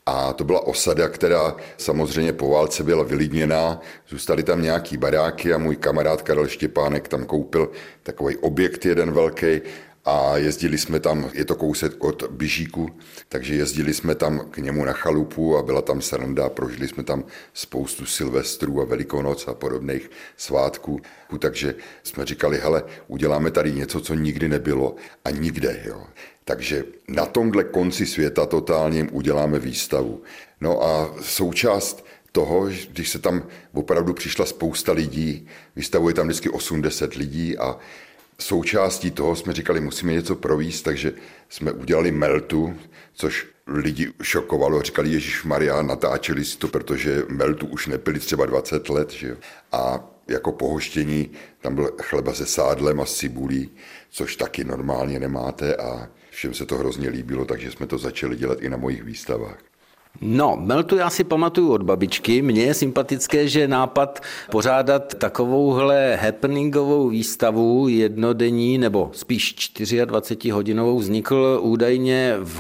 a 0.06 0.32
to 0.32 0.44
byla 0.44 0.66
osada, 0.66 1.08
která 1.08 1.56
samozřejmě 1.76 2.32
po 2.32 2.50
válce 2.50 2.84
byla 2.84 3.02
vylidněná. 3.02 3.80
Zůstaly 4.08 4.42
tam 4.42 4.62
nějaký 4.62 4.96
baráky 4.96 5.52
a 5.52 5.58
můj 5.58 5.76
kamarád 5.76 6.22
Karel 6.22 6.48
Štěpánek 6.48 7.08
tam 7.08 7.24
koupil 7.24 7.70
takový 8.02 8.36
objekt 8.36 8.86
jeden 8.86 9.12
velký 9.12 9.60
a 10.08 10.36
jezdili 10.36 10.78
jsme 10.78 11.00
tam, 11.00 11.30
je 11.34 11.44
to 11.44 11.54
kousek 11.54 12.04
od 12.04 12.22
Bižíku, 12.30 12.90
takže 13.28 13.54
jezdili 13.54 13.94
jsme 13.94 14.14
tam 14.14 14.40
k 14.50 14.58
němu 14.58 14.84
na 14.84 14.92
chalupu 14.92 15.56
a 15.56 15.62
byla 15.62 15.82
tam 15.82 16.02
sranda, 16.02 16.48
prožili 16.48 16.88
jsme 16.88 17.02
tam 17.02 17.24
spoustu 17.54 18.06
silvestrů 18.06 18.80
a 18.80 18.84
velikonoc 18.84 19.48
a 19.48 19.54
podobných 19.54 20.10
svátků, 20.36 21.00
takže 21.38 21.74
jsme 22.02 22.24
říkali, 22.26 22.58
hele, 22.58 22.82
uděláme 23.08 23.50
tady 23.50 23.72
něco, 23.72 24.00
co 24.00 24.14
nikdy 24.14 24.48
nebylo 24.48 24.96
a 25.24 25.30
nikde, 25.30 25.82
jo. 25.84 26.06
Takže 26.44 26.84
na 27.08 27.26
tomhle 27.26 27.64
konci 27.64 28.06
světa 28.06 28.46
totálně 28.46 29.08
uděláme 29.12 29.58
výstavu. 29.58 30.22
No 30.60 30.82
a 30.82 31.14
součást 31.22 32.04
toho, 32.32 32.68
když 32.90 33.08
se 33.08 33.18
tam 33.18 33.42
opravdu 33.72 34.14
přišla 34.14 34.46
spousta 34.46 34.92
lidí, 34.92 35.48
vystavuje 35.76 36.14
tam 36.14 36.26
vždycky 36.26 36.48
80 36.48 37.14
lidí 37.14 37.58
a 37.58 37.78
součástí 38.40 39.10
toho 39.10 39.36
jsme 39.36 39.52
říkali, 39.52 39.80
musíme 39.80 40.12
něco 40.12 40.36
províst, 40.36 40.84
takže 40.84 41.12
jsme 41.48 41.72
udělali 41.72 42.12
meltu, 42.12 42.74
což 43.14 43.46
lidi 43.66 44.12
šokovalo, 44.22 44.82
říkali, 44.82 45.10
Ježíš 45.10 45.44
Maria, 45.44 45.82
natáčeli 45.82 46.44
si 46.44 46.58
to, 46.58 46.68
protože 46.68 47.22
meltu 47.28 47.66
už 47.66 47.86
nepili 47.86 48.18
třeba 48.20 48.46
20 48.46 48.88
let, 48.88 49.10
že 49.10 49.28
jo. 49.28 49.36
A 49.72 50.10
jako 50.28 50.52
pohoštění 50.52 51.30
tam 51.60 51.74
byl 51.74 51.92
chleba 52.02 52.34
se 52.34 52.46
sádlem 52.46 53.00
a 53.00 53.06
s 53.06 53.14
cibulí, 53.14 53.70
což 54.10 54.36
taky 54.36 54.64
normálně 54.64 55.18
nemáte 55.18 55.76
a 55.76 56.08
všem 56.30 56.54
se 56.54 56.66
to 56.66 56.76
hrozně 56.76 57.08
líbilo, 57.08 57.44
takže 57.44 57.70
jsme 57.70 57.86
to 57.86 57.98
začali 57.98 58.36
dělat 58.36 58.58
i 58.60 58.68
na 58.68 58.76
mojich 58.76 59.04
výstavách. 59.04 59.67
No, 60.20 60.56
Meltu 60.60 60.96
já 60.96 61.10
si 61.10 61.24
pamatuju 61.24 61.72
od 61.72 61.82
babičky. 61.82 62.42
Mně 62.42 62.62
je 62.62 62.74
sympatické, 62.74 63.48
že 63.48 63.68
nápad 63.68 64.20
pořádat 64.50 65.14
takovouhle 65.14 66.16
happeningovou 66.16 67.08
výstavu 67.08 67.88
jednodenní, 67.88 68.78
nebo 68.78 69.10
spíš 69.12 69.72
24 70.04 70.50
hodinovou 70.50 70.98
vznikl 70.98 71.58
údajně 71.62 72.36
v 72.40 72.54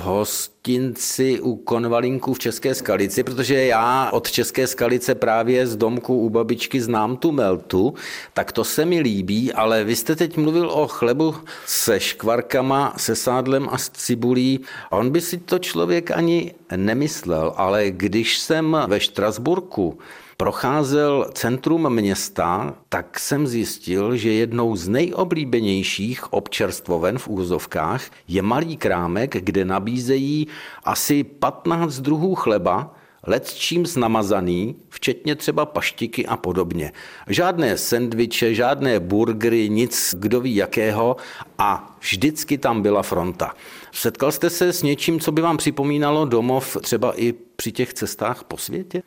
hostinci 0.68 1.40
u 1.40 1.56
Konvalinku 1.56 2.34
v 2.34 2.38
České 2.38 2.74
Skalici, 2.74 3.22
protože 3.22 3.64
já 3.64 4.10
od 4.10 4.30
České 4.30 4.66
Skalice 4.66 5.14
právě 5.14 5.66
z 5.66 5.76
domku 5.76 6.18
u 6.18 6.30
babičky 6.30 6.80
znám 6.80 7.16
tu 7.16 7.32
Meltu, 7.32 7.94
tak 8.34 8.52
to 8.52 8.64
se 8.64 8.84
mi 8.84 9.00
líbí, 9.00 9.52
ale 9.52 9.84
vy 9.84 9.96
jste 9.96 10.16
teď 10.16 10.36
mluvil 10.36 10.70
o 10.70 10.88
chlebu 10.88 11.34
se 11.66 12.00
škvarkama, 12.00 12.94
se 12.96 13.16
sádlem 13.16 13.68
a 13.72 13.78
s 13.78 13.88
cibulí. 13.88 14.60
On 14.90 15.10
by 15.10 15.20
si 15.20 15.38
to 15.38 15.58
člověk 15.58 16.10
ani 16.10 16.54
nemyslel, 16.76 17.52
ale 17.56 17.90
když 17.90 18.38
jsem 18.38 18.76
ve 18.86 19.00
Štrasburku 19.00 19.98
procházel 20.40 21.30
centrum 21.34 21.90
města, 21.90 22.74
tak 22.88 23.18
jsem 23.18 23.46
zjistil, 23.46 24.16
že 24.16 24.32
jednou 24.32 24.76
z 24.76 24.88
nejoblíbenějších 24.88 26.32
občerstvoven 26.32 27.18
v 27.18 27.28
úzovkách 27.28 28.02
je 28.28 28.42
malý 28.42 28.76
krámek, 28.76 29.36
kde 29.44 29.64
nabízejí 29.64 30.46
asi 30.84 31.24
15 31.24 31.98
druhů 31.98 32.34
chleba, 32.34 32.94
let 33.26 33.54
čím 33.54 33.84
namazaný, 33.96 34.76
včetně 34.88 35.34
třeba 35.34 35.66
paštiky 35.66 36.26
a 36.26 36.36
podobně. 36.36 36.92
Žádné 37.28 37.78
sendviče, 37.78 38.54
žádné 38.54 39.00
burgery, 39.00 39.68
nic 39.68 40.14
kdo 40.18 40.40
ví 40.40 40.56
jakého 40.56 41.16
a 41.58 41.96
vždycky 42.00 42.58
tam 42.58 42.82
byla 42.82 43.02
fronta. 43.02 43.54
Setkal 43.92 44.32
jste 44.32 44.50
se 44.50 44.72
s 44.72 44.82
něčím, 44.82 45.20
co 45.20 45.32
by 45.32 45.42
vám 45.42 45.56
připomínalo 45.56 46.24
domov 46.24 46.76
třeba 46.80 47.20
i 47.20 47.34
při 47.56 47.72
těch 47.72 47.94
cestách 47.94 48.44
po 48.44 48.56
světě? 48.56 49.02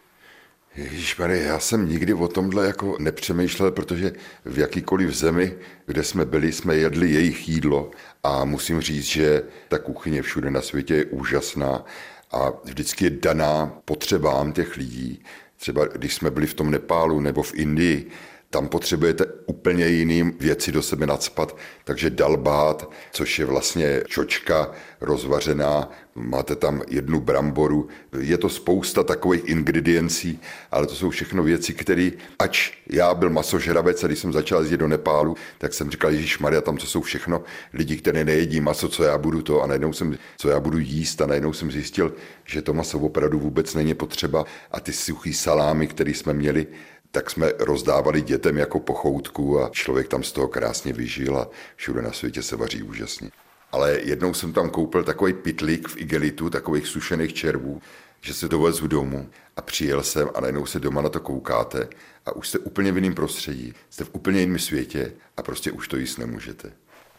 Ježišmarja, 0.75 1.41
já 1.41 1.59
jsem 1.59 1.89
nikdy 1.89 2.13
o 2.13 2.27
tomhle 2.27 2.65
jako 2.65 2.95
nepřemýšlel, 2.99 3.71
protože 3.71 4.11
v 4.45 4.59
jakýkoliv 4.59 5.15
zemi, 5.15 5.53
kde 5.85 6.03
jsme 6.03 6.25
byli, 6.25 6.51
jsme 6.51 6.75
jedli 6.75 7.11
jejich 7.11 7.49
jídlo 7.49 7.91
a 8.23 8.45
musím 8.45 8.81
říct, 8.81 9.05
že 9.05 9.43
ta 9.67 9.79
kuchyně 9.79 10.21
všude 10.21 10.51
na 10.51 10.61
světě 10.61 10.95
je 10.95 11.05
úžasná 11.05 11.85
a 12.31 12.51
vždycky 12.63 13.05
je 13.05 13.09
daná 13.09 13.81
potřebám 13.85 14.51
těch 14.51 14.77
lidí. 14.77 15.23
Třeba 15.57 15.85
když 15.85 16.13
jsme 16.13 16.31
byli 16.31 16.47
v 16.47 16.53
tom 16.53 16.71
Nepálu 16.71 17.19
nebo 17.19 17.43
v 17.43 17.53
Indii, 17.55 18.11
tam 18.51 18.67
potřebujete 18.67 19.25
úplně 19.45 19.87
jiným 19.87 20.33
věci 20.39 20.71
do 20.71 20.81
sebe 20.81 21.07
nadspat, 21.07 21.57
takže 21.83 22.09
dalbát, 22.09 22.91
což 23.11 23.39
je 23.39 23.45
vlastně 23.45 24.03
čočka 24.07 24.71
rozvařená, 25.01 25.89
máte 26.15 26.55
tam 26.55 26.81
jednu 26.87 27.19
bramboru, 27.19 27.87
je 28.19 28.37
to 28.37 28.49
spousta 28.49 29.03
takových 29.03 29.41
ingrediencí, 29.45 30.39
ale 30.71 30.87
to 30.87 30.95
jsou 30.95 31.09
všechno 31.09 31.43
věci, 31.43 31.73
které, 31.73 32.11
ač 32.39 32.71
já 32.89 33.13
byl 33.13 33.29
masožravec 33.29 34.03
a 34.03 34.07
když 34.07 34.19
jsem 34.19 34.33
začal 34.33 34.61
jezdit 34.61 34.77
do 34.77 34.87
Nepálu, 34.87 35.35
tak 35.57 35.73
jsem 35.73 35.91
říkal, 35.91 36.11
Ježíš 36.11 36.39
Maria, 36.39 36.61
tam 36.61 36.77
to 36.77 36.85
jsou 36.85 37.01
všechno 37.01 37.43
lidi, 37.73 37.97
kteří 37.97 38.23
nejedí 38.23 38.61
maso, 38.61 38.89
co 38.89 39.03
já 39.03 39.17
budu 39.17 39.41
to. 39.41 39.61
A 39.61 39.67
najednou 39.67 39.93
jsem, 39.93 40.17
co 40.37 40.49
já 40.49 40.59
budu 40.59 40.77
jíst 40.77 41.21
a 41.21 41.25
najednou 41.25 41.53
jsem 41.53 41.71
zjistil, 41.71 42.13
že 42.45 42.61
to 42.61 42.73
maso 42.73 42.99
opravdu 42.99 43.39
vůbec 43.39 43.73
není 43.73 43.93
potřeba. 43.93 44.45
A 44.71 44.79
ty 44.79 44.93
suchý 44.93 45.33
salámy, 45.33 45.87
které 45.87 46.11
jsme 46.11 46.33
měli, 46.33 46.67
tak 47.11 47.29
jsme 47.29 47.53
rozdávali 47.59 48.21
dětem 48.21 48.57
jako 48.57 48.79
pochoutku 48.79 49.61
a 49.61 49.69
člověk 49.69 50.07
tam 50.07 50.23
z 50.23 50.31
toho 50.31 50.47
krásně 50.47 50.93
vyžil 50.93 51.37
a 51.37 51.49
všude 51.75 52.01
na 52.01 52.11
světě 52.11 52.43
se 52.43 52.55
vaří 52.55 52.83
úžasně. 52.83 53.31
Ale 53.71 53.99
jednou 54.03 54.33
jsem 54.33 54.53
tam 54.53 54.69
koupil 54.69 55.03
takový 55.03 55.33
pitlík 55.33 55.87
v 55.87 55.97
igelitu, 55.97 56.49
takových 56.49 56.87
sušených 56.87 57.33
červů, 57.33 57.81
že 58.21 58.33
se 58.33 58.47
dovezu 58.47 58.87
domů 58.87 59.29
a 59.57 59.61
přijel 59.61 60.03
jsem 60.03 60.29
a 60.35 60.41
najednou 60.41 60.65
se 60.65 60.79
doma 60.79 61.01
na 61.01 61.09
to 61.09 61.19
koukáte 61.19 61.89
a 62.25 62.31
už 62.31 62.47
jste 62.47 62.59
úplně 62.59 62.91
v 62.91 62.95
jiném 62.95 63.15
prostředí, 63.15 63.73
jste 63.89 64.03
v 64.03 64.09
úplně 64.13 64.39
jiném 64.39 64.59
světě 64.59 65.13
a 65.37 65.43
prostě 65.43 65.71
už 65.71 65.87
to 65.87 65.97
jíst 65.97 66.17
nemůžete. 66.17 66.71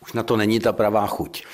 Už 0.03 0.13
na 0.13 0.23
to 0.23 0.37
není 0.37 0.61
ta 0.61 0.73
pravá 0.73 1.07
chuť. 1.07 1.45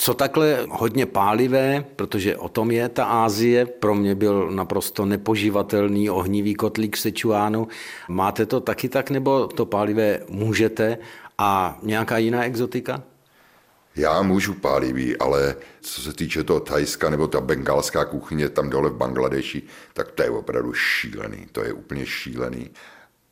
Co 0.00 0.14
takhle 0.14 0.66
hodně 0.70 1.06
pálivé, 1.06 1.84
protože 1.96 2.36
o 2.36 2.48
tom 2.48 2.70
je 2.70 2.88
ta 2.88 3.04
Ázie, 3.04 3.66
pro 3.66 3.94
mě 3.94 4.14
byl 4.14 4.50
naprosto 4.50 5.06
nepoživatelný 5.06 6.10
ohnivý 6.10 6.54
kotlík 6.54 6.96
v 6.96 7.00
Sečuánu. 7.00 7.68
Máte 8.08 8.46
to 8.46 8.60
taky 8.60 8.88
tak, 8.88 9.10
nebo 9.10 9.46
to 9.46 9.66
pálivé 9.66 10.20
můžete? 10.28 10.98
A 11.38 11.78
nějaká 11.82 12.18
jiná 12.18 12.44
exotika? 12.44 13.02
Já 13.96 14.22
můžu 14.22 14.54
pálivý, 14.54 15.16
ale 15.16 15.56
co 15.80 16.00
se 16.00 16.12
týče 16.12 16.44
toho 16.44 16.60
Thajska 16.60 17.10
nebo 17.10 17.26
ta 17.26 17.40
bengalská 17.40 18.04
kuchyně 18.04 18.48
tam 18.48 18.70
dole 18.70 18.90
v 18.90 18.96
Bangladeši, 18.96 19.62
tak 19.92 20.10
to 20.10 20.22
je 20.22 20.30
opravdu 20.30 20.72
šílený. 20.72 21.46
To 21.52 21.64
je 21.64 21.72
úplně 21.72 22.06
šílený. 22.06 22.70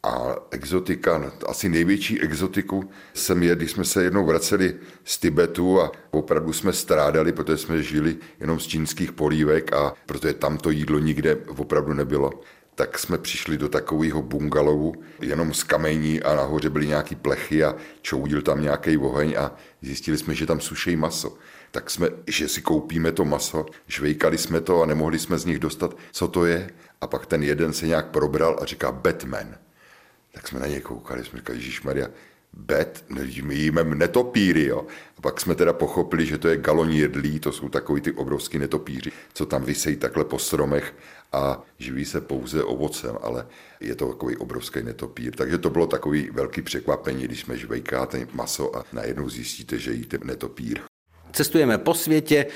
A 0.03 0.37
exotika, 0.51 1.33
asi 1.47 1.69
největší 1.69 2.21
exotiku 2.21 2.91
jsem 3.15 3.43
je, 3.43 3.57
když 3.57 3.71
jsme 3.71 3.85
se 3.85 4.05
jednou 4.05 4.27
vraceli 4.27 4.75
z 5.05 5.19
Tibetu 5.19 5.81
a 5.81 5.93
opravdu 6.11 6.53
jsme 6.53 6.73
strádali, 6.73 7.33
protože 7.33 7.59
jsme 7.59 7.83
žili 7.83 8.17
jenom 8.41 8.61
z 8.61 8.67
čínských 8.67 9.13
polívek 9.13 9.73
a 9.73 9.95
protože 10.07 10.33
tam 10.33 10.59
to 10.59 10.71
jídlo 10.71 10.99
nikde 10.99 11.37
opravdu 11.37 11.93
nebylo 11.93 12.31
tak 12.77 12.99
jsme 12.99 13.19
přišli 13.19 13.59
do 13.59 13.69
takového 13.69 14.23
bungalovu, 14.23 14.95
jenom 15.21 15.55
z 15.55 15.63
kamení 15.63 16.23
a 16.23 16.35
nahoře 16.35 16.71
byly 16.71 16.87
nějaký 16.87 17.15
plechy 17.15 17.65
a 17.65 17.77
čoudil 18.03 18.43
tam 18.43 18.63
nějaký 18.63 18.99
oheň 18.99 19.35
a 19.39 19.57
zjistili 19.83 20.19
jsme, 20.19 20.35
že 20.35 20.47
tam 20.47 20.61
sušejí 20.61 20.97
maso. 20.97 21.39
Tak 21.71 21.91
jsme, 21.91 22.09
že 22.27 22.49
si 22.49 22.63
koupíme 22.63 23.13
to 23.13 23.25
maso, 23.25 23.67
žvejkali 23.87 24.39
jsme 24.39 24.61
to 24.61 24.83
a 24.83 24.87
nemohli 24.87 25.19
jsme 25.19 25.39
z 25.39 25.45
nich 25.45 25.59
dostat, 25.59 25.97
co 26.13 26.29
to 26.29 26.45
je. 26.45 26.71
A 27.01 27.07
pak 27.07 27.27
ten 27.27 27.43
jeden 27.43 27.73
se 27.73 27.87
nějak 27.87 28.07
probral 28.07 28.59
a 28.63 28.65
říká 28.65 28.93
Batman. 28.93 29.57
Tak 30.37 30.49
jsme 30.49 30.61
na 30.61 30.67
něj 30.67 30.81
koukali, 30.81 31.25
jsme 31.25 31.39
říkali, 31.39 31.59
Ježíš 31.59 31.83
Maria, 31.83 32.09
bet, 32.53 33.05
my 33.43 33.55
jíme 33.55 33.85
netopíry, 33.85 34.67
jo. 34.67 34.87
A 35.19 35.21
pak 35.21 35.41
jsme 35.41 35.55
teda 35.55 35.73
pochopili, 35.73 36.27
že 36.27 36.39
to 36.39 36.49
je 36.49 36.57
galoní 36.57 36.99
jedlí, 36.99 37.41
to 37.41 37.53
jsou 37.53 37.69
takový 37.69 38.01
ty 38.01 38.13
obrovský 38.13 38.59
netopíři, 38.59 39.13
co 39.35 39.47
tam 39.47 39.65
vysejí 39.65 39.97
takhle 39.97 40.25
po 40.25 40.39
stromech 40.39 40.95
a 41.33 41.63
živí 41.79 42.05
se 42.05 42.21
pouze 42.21 42.65
ovocem, 42.65 43.17
ale 43.23 43.47
je 43.81 43.95
to 43.95 44.09
takový 44.09 44.37
obrovský 44.37 44.83
netopír. 44.83 45.37
Takže 45.37 45.59
to 45.59 45.71
bylo 45.71 45.87
takový 45.87 46.31
velký 46.33 46.63
překvapení, 46.63 47.25
když 47.25 47.41
jsme 47.41 47.57
žvejkáte 47.57 48.27
maso 48.33 48.77
a 48.77 48.85
najednou 48.93 49.29
zjistíte, 49.29 49.79
že 49.79 49.93
jíte 49.93 50.19
netopír. 50.25 50.79
Cestujeme 51.33 51.79
po 51.79 51.95
světě, 51.95 52.47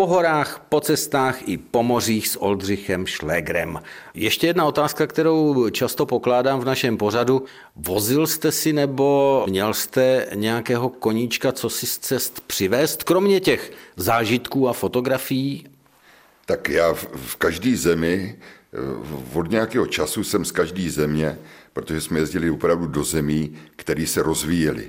po 0.00 0.06
horách, 0.06 0.64
po 0.68 0.80
cestách 0.80 1.48
i 1.48 1.56
po 1.56 1.82
mořích 1.82 2.28
s 2.28 2.42
Oldřichem 2.42 3.06
Šlégrem. 3.06 3.80
Ještě 4.14 4.46
jedna 4.46 4.64
otázka, 4.64 5.06
kterou 5.06 5.70
často 5.70 6.06
pokládám 6.06 6.60
v 6.60 6.64
našem 6.64 6.96
pořadu. 6.96 7.44
Vozil 7.76 8.26
jste 8.26 8.52
si 8.52 8.72
nebo 8.72 9.44
měl 9.48 9.74
jste 9.74 10.26
nějakého 10.34 10.88
koníčka, 10.88 11.52
co 11.52 11.70
si 11.70 11.86
z 11.86 11.98
cest 11.98 12.40
přivést, 12.40 13.04
kromě 13.04 13.40
těch 13.40 13.72
zážitků 13.96 14.68
a 14.68 14.72
fotografií? 14.72 15.66
Tak 16.46 16.68
já 16.68 16.92
v, 16.92 17.06
v 17.14 17.36
každé 17.36 17.76
zemi, 17.76 18.38
od 19.34 19.50
nějakého 19.50 19.86
času 19.86 20.24
jsem 20.24 20.44
z 20.44 20.52
každé 20.52 20.90
země, 20.90 21.38
protože 21.72 22.00
jsme 22.00 22.18
jezdili 22.18 22.50
opravdu 22.50 22.86
do 22.86 23.04
zemí, 23.04 23.56
které 23.76 24.06
se 24.06 24.22
rozvíjely. 24.22 24.88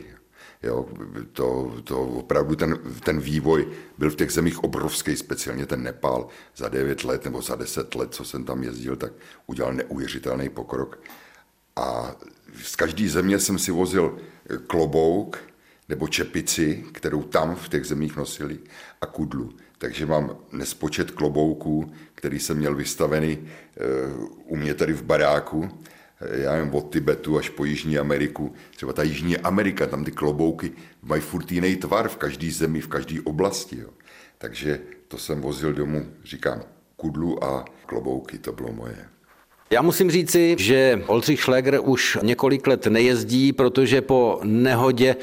Jo, 0.64 0.86
to, 1.34 1.76
to 1.84 2.02
opravdu 2.02 2.56
ten, 2.56 2.80
ten 3.04 3.20
vývoj 3.20 3.68
byl 3.98 4.10
v 4.10 4.16
těch 4.16 4.32
zemích 4.32 4.64
obrovský, 4.64 5.16
speciálně 5.16 5.66
ten 5.66 5.84
Nepál 5.84 6.28
za 6.56 6.70
9 6.70 7.04
let 7.04 7.26
nebo 7.26 7.42
za 7.42 7.56
10 7.56 7.96
let, 7.96 8.14
co 8.14 8.26
jsem 8.26 8.44
tam 8.44 8.64
jezdil, 8.64 8.96
tak 8.96 9.14
udělal 9.48 9.74
neuvěřitelný 9.74 10.50
pokrok. 10.50 11.00
A 11.76 12.16
z 12.64 12.76
každé 12.76 13.10
země 13.10 13.40
jsem 13.40 13.60
si 13.60 13.72
vozil 13.72 14.18
klobouk 14.68 15.38
nebo 15.90 16.08
čepici, 16.08 16.86
kterou 16.92 17.24
tam 17.24 17.56
v 17.56 17.70
těch 17.70 17.86
zemích 17.86 18.16
nosili, 18.16 18.60
a 19.02 19.06
kudlu. 19.06 19.54
Takže 19.78 20.06
mám 20.06 20.38
nespočet 20.52 21.12
klobouků, 21.12 21.94
který 22.16 22.40
jsem 22.40 22.58
měl 22.58 22.76
vystavený 22.76 23.40
eh, 23.40 23.82
u 24.46 24.56
mě 24.56 24.74
tady 24.74 24.94
v 24.94 25.04
baráku 25.04 25.70
já 26.32 26.56
jen 26.56 26.70
od 26.74 26.94
Tibetu 26.94 27.38
až 27.38 27.50
po 27.50 27.66
Jižní 27.66 27.98
Ameriku. 27.98 28.54
Třeba 28.76 28.94
ta 28.94 29.04
Jižní 29.04 29.38
Amerika, 29.38 29.88
tam 29.88 30.04
ty 30.04 30.12
klobouky 30.12 30.72
mají 31.02 31.22
furt 31.22 31.52
jiný 31.52 31.76
tvar 31.76 32.10
v 32.10 32.18
každé 32.18 32.52
zemi, 32.52 32.82
v 32.82 32.88
každé 32.88 33.22
oblasti. 33.24 33.80
Jo. 33.80 33.90
Takže 34.38 34.80
to 35.08 35.18
jsem 35.18 35.42
vozil 35.42 35.74
domů, 35.74 36.06
říkám, 36.24 36.64
kudlu 36.96 37.44
a 37.44 37.66
klobouky, 37.86 38.38
to 38.38 38.52
bylo 38.52 38.72
moje. 38.72 39.06
Já 39.74 39.82
musím 39.82 40.12
říci, 40.12 40.56
že 40.60 41.02
Oldřich 41.08 41.42
Schläger 41.42 41.80
už 41.84 42.18
několik 42.22 42.68
let 42.68 42.88
nejezdí, 42.88 43.54
protože 43.54 44.02
po 44.02 44.40
nehodě 44.44 45.16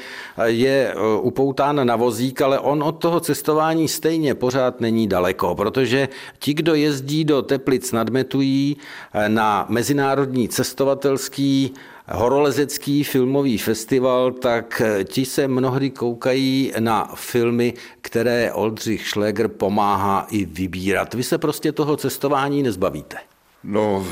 je 0.45 0.93
e, 0.93 0.95
upoután 1.21 1.87
na 1.87 1.95
vozík, 1.95 2.41
ale 2.41 2.59
on 2.59 2.83
od 2.83 2.91
toho 2.91 3.19
cestování 3.19 3.87
stejně 3.87 4.35
pořád 4.35 4.81
není 4.81 5.07
daleko, 5.07 5.55
protože 5.55 6.09
ti, 6.39 6.53
kdo 6.53 6.75
jezdí 6.75 7.25
do 7.25 7.41
Teplic 7.41 7.91
nad 7.91 8.09
Metují 8.09 8.77
e, 9.13 9.29
na 9.29 9.65
mezinárodní 9.69 10.49
cestovatelský 10.49 11.73
horolezecký 12.07 13.03
filmový 13.03 13.57
festival, 13.57 14.31
tak 14.31 14.81
e, 14.85 15.03
ti 15.03 15.25
se 15.25 15.47
mnohdy 15.47 15.89
koukají 15.89 16.73
na 16.79 17.11
filmy, 17.15 17.73
které 18.01 18.53
Oldřich 18.53 19.07
Schläger 19.07 19.47
pomáhá 19.47 20.27
i 20.31 20.45
vybírat. 20.45 21.13
Vy 21.13 21.23
se 21.23 21.37
prostě 21.37 21.71
toho 21.71 21.97
cestování 21.97 22.63
nezbavíte. 22.63 23.28
No, 23.63 24.07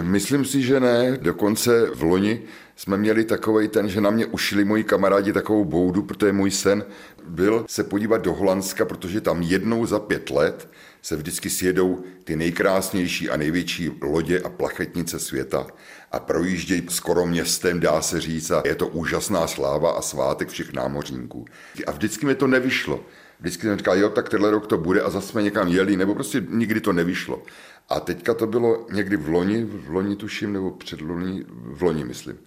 myslím 0.00 0.44
si, 0.44 0.62
že 0.62 0.80
ne. 0.80 1.18
Dokonce 1.20 1.90
v 1.94 2.02
loni 2.02 2.42
jsme 2.76 2.96
měli 2.96 3.24
takový 3.24 3.68
ten, 3.68 3.88
že 3.88 4.00
na 4.00 4.10
mě 4.10 4.26
ušili 4.26 4.64
moji 4.64 4.84
kamarádi 4.84 5.32
takovou 5.32 5.64
boudu, 5.64 6.02
protože 6.02 6.32
můj 6.32 6.50
sen 6.50 6.84
byl 7.28 7.64
se 7.68 7.84
podívat 7.84 8.18
do 8.18 8.34
Holandska, 8.34 8.84
protože 8.84 9.20
tam 9.20 9.42
jednou 9.42 9.86
za 9.86 9.98
pět 9.98 10.30
let 10.30 10.68
se 11.02 11.16
vždycky 11.16 11.50
sjedou 11.50 12.04
ty 12.24 12.36
nejkrásnější 12.36 13.30
a 13.30 13.36
největší 13.36 13.90
lodě 14.02 14.40
a 14.40 14.48
plachetnice 14.48 15.18
světa 15.18 15.66
a 16.12 16.18
projíždějí 16.18 16.82
skoro 16.88 17.26
městem, 17.26 17.80
dá 17.80 18.02
se 18.02 18.20
říct, 18.20 18.50
a 18.50 18.62
je 18.66 18.74
to 18.74 18.88
úžasná 18.88 19.46
sláva 19.46 19.90
a 19.90 20.02
svátek 20.02 20.48
všech 20.48 20.72
námořníků. 20.72 21.44
A 21.86 21.90
vždycky 21.90 22.26
mi 22.26 22.34
to 22.34 22.46
nevyšlo. 22.46 23.00
Vždycky 23.40 23.62
jsem 23.62 23.78
říkal, 23.78 23.96
jo, 23.96 24.08
tak 24.08 24.28
tenhle 24.28 24.50
rok 24.50 24.66
to 24.66 24.78
bude 24.78 25.02
a 25.02 25.10
zase 25.10 25.28
jsme 25.28 25.42
někam 25.42 25.68
jeli, 25.68 25.96
nebo 25.96 26.14
prostě 26.14 26.42
nikdy 26.48 26.80
to 26.80 26.92
nevyšlo. 26.92 27.42
A 27.88 28.00
teďka 28.00 28.34
to 28.34 28.46
bylo 28.46 28.86
někdy 28.92 29.16
v 29.16 29.28
loni, 29.28 29.64
v 29.64 29.90
loni 29.90 30.16
tuším, 30.16 30.52
nebo 30.52 30.70
předloni, 30.70 31.44
v 31.48 31.82
loni 31.82 32.04
myslím. 32.04 32.38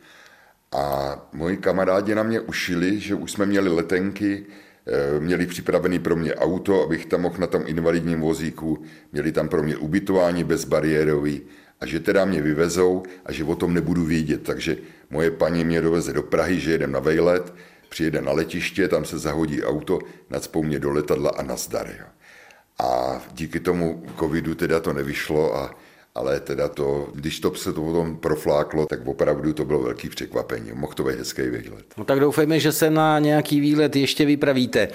A 0.71 1.15
moji 1.33 1.57
kamarádi 1.57 2.15
na 2.15 2.23
mě 2.23 2.39
ušili, 2.39 2.99
že 2.99 3.15
už 3.15 3.31
jsme 3.31 3.45
měli 3.45 3.69
letenky, 3.69 4.45
eh, 4.87 5.19
měli 5.19 5.47
připravený 5.47 5.99
pro 5.99 6.15
mě 6.15 6.35
auto, 6.35 6.83
abych 6.83 7.05
tam 7.05 7.21
mohl 7.21 7.37
na 7.39 7.47
tom 7.47 7.63
invalidním 7.65 8.21
vozíku, 8.21 8.83
měli 9.11 9.31
tam 9.31 9.49
pro 9.49 9.63
mě 9.63 9.77
ubytování 9.77 10.43
bezbariérový 10.43 11.41
a 11.81 11.85
že 11.85 11.99
teda 11.99 12.25
mě 12.25 12.41
vyvezou 12.41 13.03
a 13.25 13.31
že 13.31 13.43
o 13.43 13.55
tom 13.55 13.73
nebudu 13.73 14.05
vědět. 14.05 14.43
Takže 14.43 14.77
moje 15.09 15.31
paní 15.31 15.65
mě 15.65 15.81
doveze 15.81 16.13
do 16.13 16.23
Prahy, 16.23 16.59
že 16.59 16.71
jedem 16.71 16.91
na 16.91 16.99
vejlet, 16.99 17.53
přijede 17.89 18.21
na 18.21 18.31
letiště, 18.31 18.87
tam 18.87 19.05
se 19.05 19.19
zahodí 19.19 19.63
auto, 19.63 19.99
nadspou 20.29 20.63
mě 20.63 20.79
do 20.79 20.91
letadla 20.91 21.29
a 21.29 21.43
nazdar. 21.43 21.95
Jo. 21.99 22.05
A 22.79 23.21
díky 23.33 23.59
tomu 23.59 24.03
covidu 24.19 24.55
teda 24.55 24.79
to 24.79 24.93
nevyšlo 24.93 25.55
a 25.57 25.75
ale 26.15 26.39
teda 26.39 26.67
to, 26.67 27.09
když 27.15 27.39
to 27.39 27.55
se 27.55 27.73
to 27.73 27.81
potom 27.81 28.17
profláklo, 28.17 28.85
tak 28.85 29.07
opravdu 29.07 29.53
to 29.53 29.65
bylo 29.65 29.81
velký 29.83 30.09
překvapení. 30.09 30.71
Mohl 30.73 30.93
to 30.93 31.03
být 31.03 31.17
hezký 31.19 31.41
výlet. 31.41 31.85
No 31.97 32.05
tak 32.05 32.19
doufejme, 32.19 32.59
že 32.59 32.71
se 32.71 32.89
na 32.89 33.19
nějaký 33.19 33.59
výlet 33.59 33.95
ještě 33.95 34.25
vypravíte. 34.25 34.87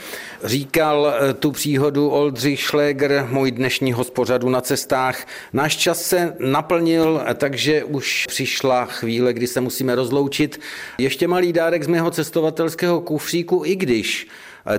Říkal 0.44 1.14
eh, 1.14 1.34
tu 1.34 1.52
příhodu 1.52 2.08
Oldřich 2.08 2.62
Schläger, 2.62 3.26
můj 3.30 3.50
dnešní 3.50 3.92
hospořadu 3.92 4.48
na 4.48 4.60
cestách. 4.60 5.26
Náš 5.52 5.76
čas 5.76 6.02
se 6.02 6.36
naplnil, 6.38 7.22
takže 7.34 7.84
už 7.84 8.26
přišla 8.28 8.84
chvíle, 8.84 9.32
kdy 9.32 9.46
se 9.46 9.60
musíme 9.60 9.94
rozloučit. 9.94 10.60
Ještě 10.98 11.28
malý 11.28 11.52
dárek 11.52 11.84
z 11.84 11.86
mého 11.86 12.10
cestovatelského 12.10 13.00
kufříku, 13.00 13.62
i 13.64 13.76
když 13.76 14.28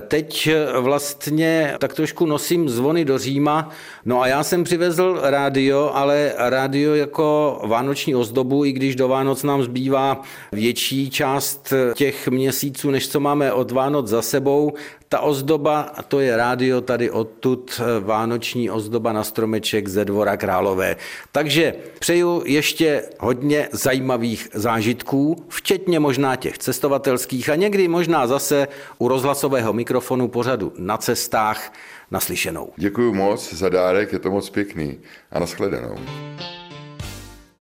Teď 0.08 0.50
vlastně 0.80 1.74
tak 1.78 1.94
trošku 1.94 2.26
nosím 2.26 2.68
zvony 2.68 3.04
do 3.04 3.18
Říma. 3.18 3.70
No 4.04 4.22
a 4.22 4.26
já 4.26 4.42
jsem 4.42 4.64
přivezl 4.64 5.20
rádio, 5.22 5.90
ale 5.94 6.32
rádio 6.36 6.94
jako 6.94 7.60
vánoční 7.64 8.14
ozdobu, 8.14 8.64
i 8.64 8.72
když 8.72 8.96
do 8.96 9.08
Vánoc 9.08 9.42
nám 9.42 9.62
zbývá 9.62 10.22
větší 10.52 11.10
část 11.10 11.72
těch 11.94 12.28
měsíců, 12.28 12.90
než 12.90 13.08
co 13.08 13.20
máme 13.20 13.52
od 13.52 13.70
Vánoc 13.70 14.06
za 14.06 14.22
sebou, 14.22 14.72
ta 15.08 15.20
ozdoba, 15.20 15.92
to 16.08 16.20
je 16.20 16.36
rádio 16.36 16.80
tady 16.80 17.10
odtud, 17.10 17.80
eh, 17.80 18.00
vánoční 18.00 18.70
ozdoba 18.70 19.12
na 19.12 19.24
stromeček 19.24 19.88
ze 19.88 20.04
dvora 20.04 20.36
Králové. 20.36 20.96
Takže 21.32 21.74
přeju 21.98 22.42
ještě 22.46 23.02
hodně 23.20 23.68
zajímavých 23.72 24.48
zážitků, 24.54 25.44
včetně 25.48 26.00
možná 26.00 26.36
těch 26.36 26.58
cestovatelských 26.58 27.48
a 27.48 27.54
někdy 27.54 27.88
možná 27.88 28.26
zase 28.26 28.68
u 28.98 29.08
rozhlasového 29.08 29.72
mikrofonu 29.72 30.28
pořadu 30.28 30.72
na 30.78 30.96
cestách 30.96 31.72
naslyšenou. 32.10 32.72
Děkuji 32.76 33.12
moc 33.12 33.54
za 33.54 33.68
dárek, 33.68 34.12
je 34.12 34.18
to 34.18 34.30
moc 34.30 34.50
pěkný 34.50 34.98
a 35.30 35.38
nashledanou. 35.38 35.94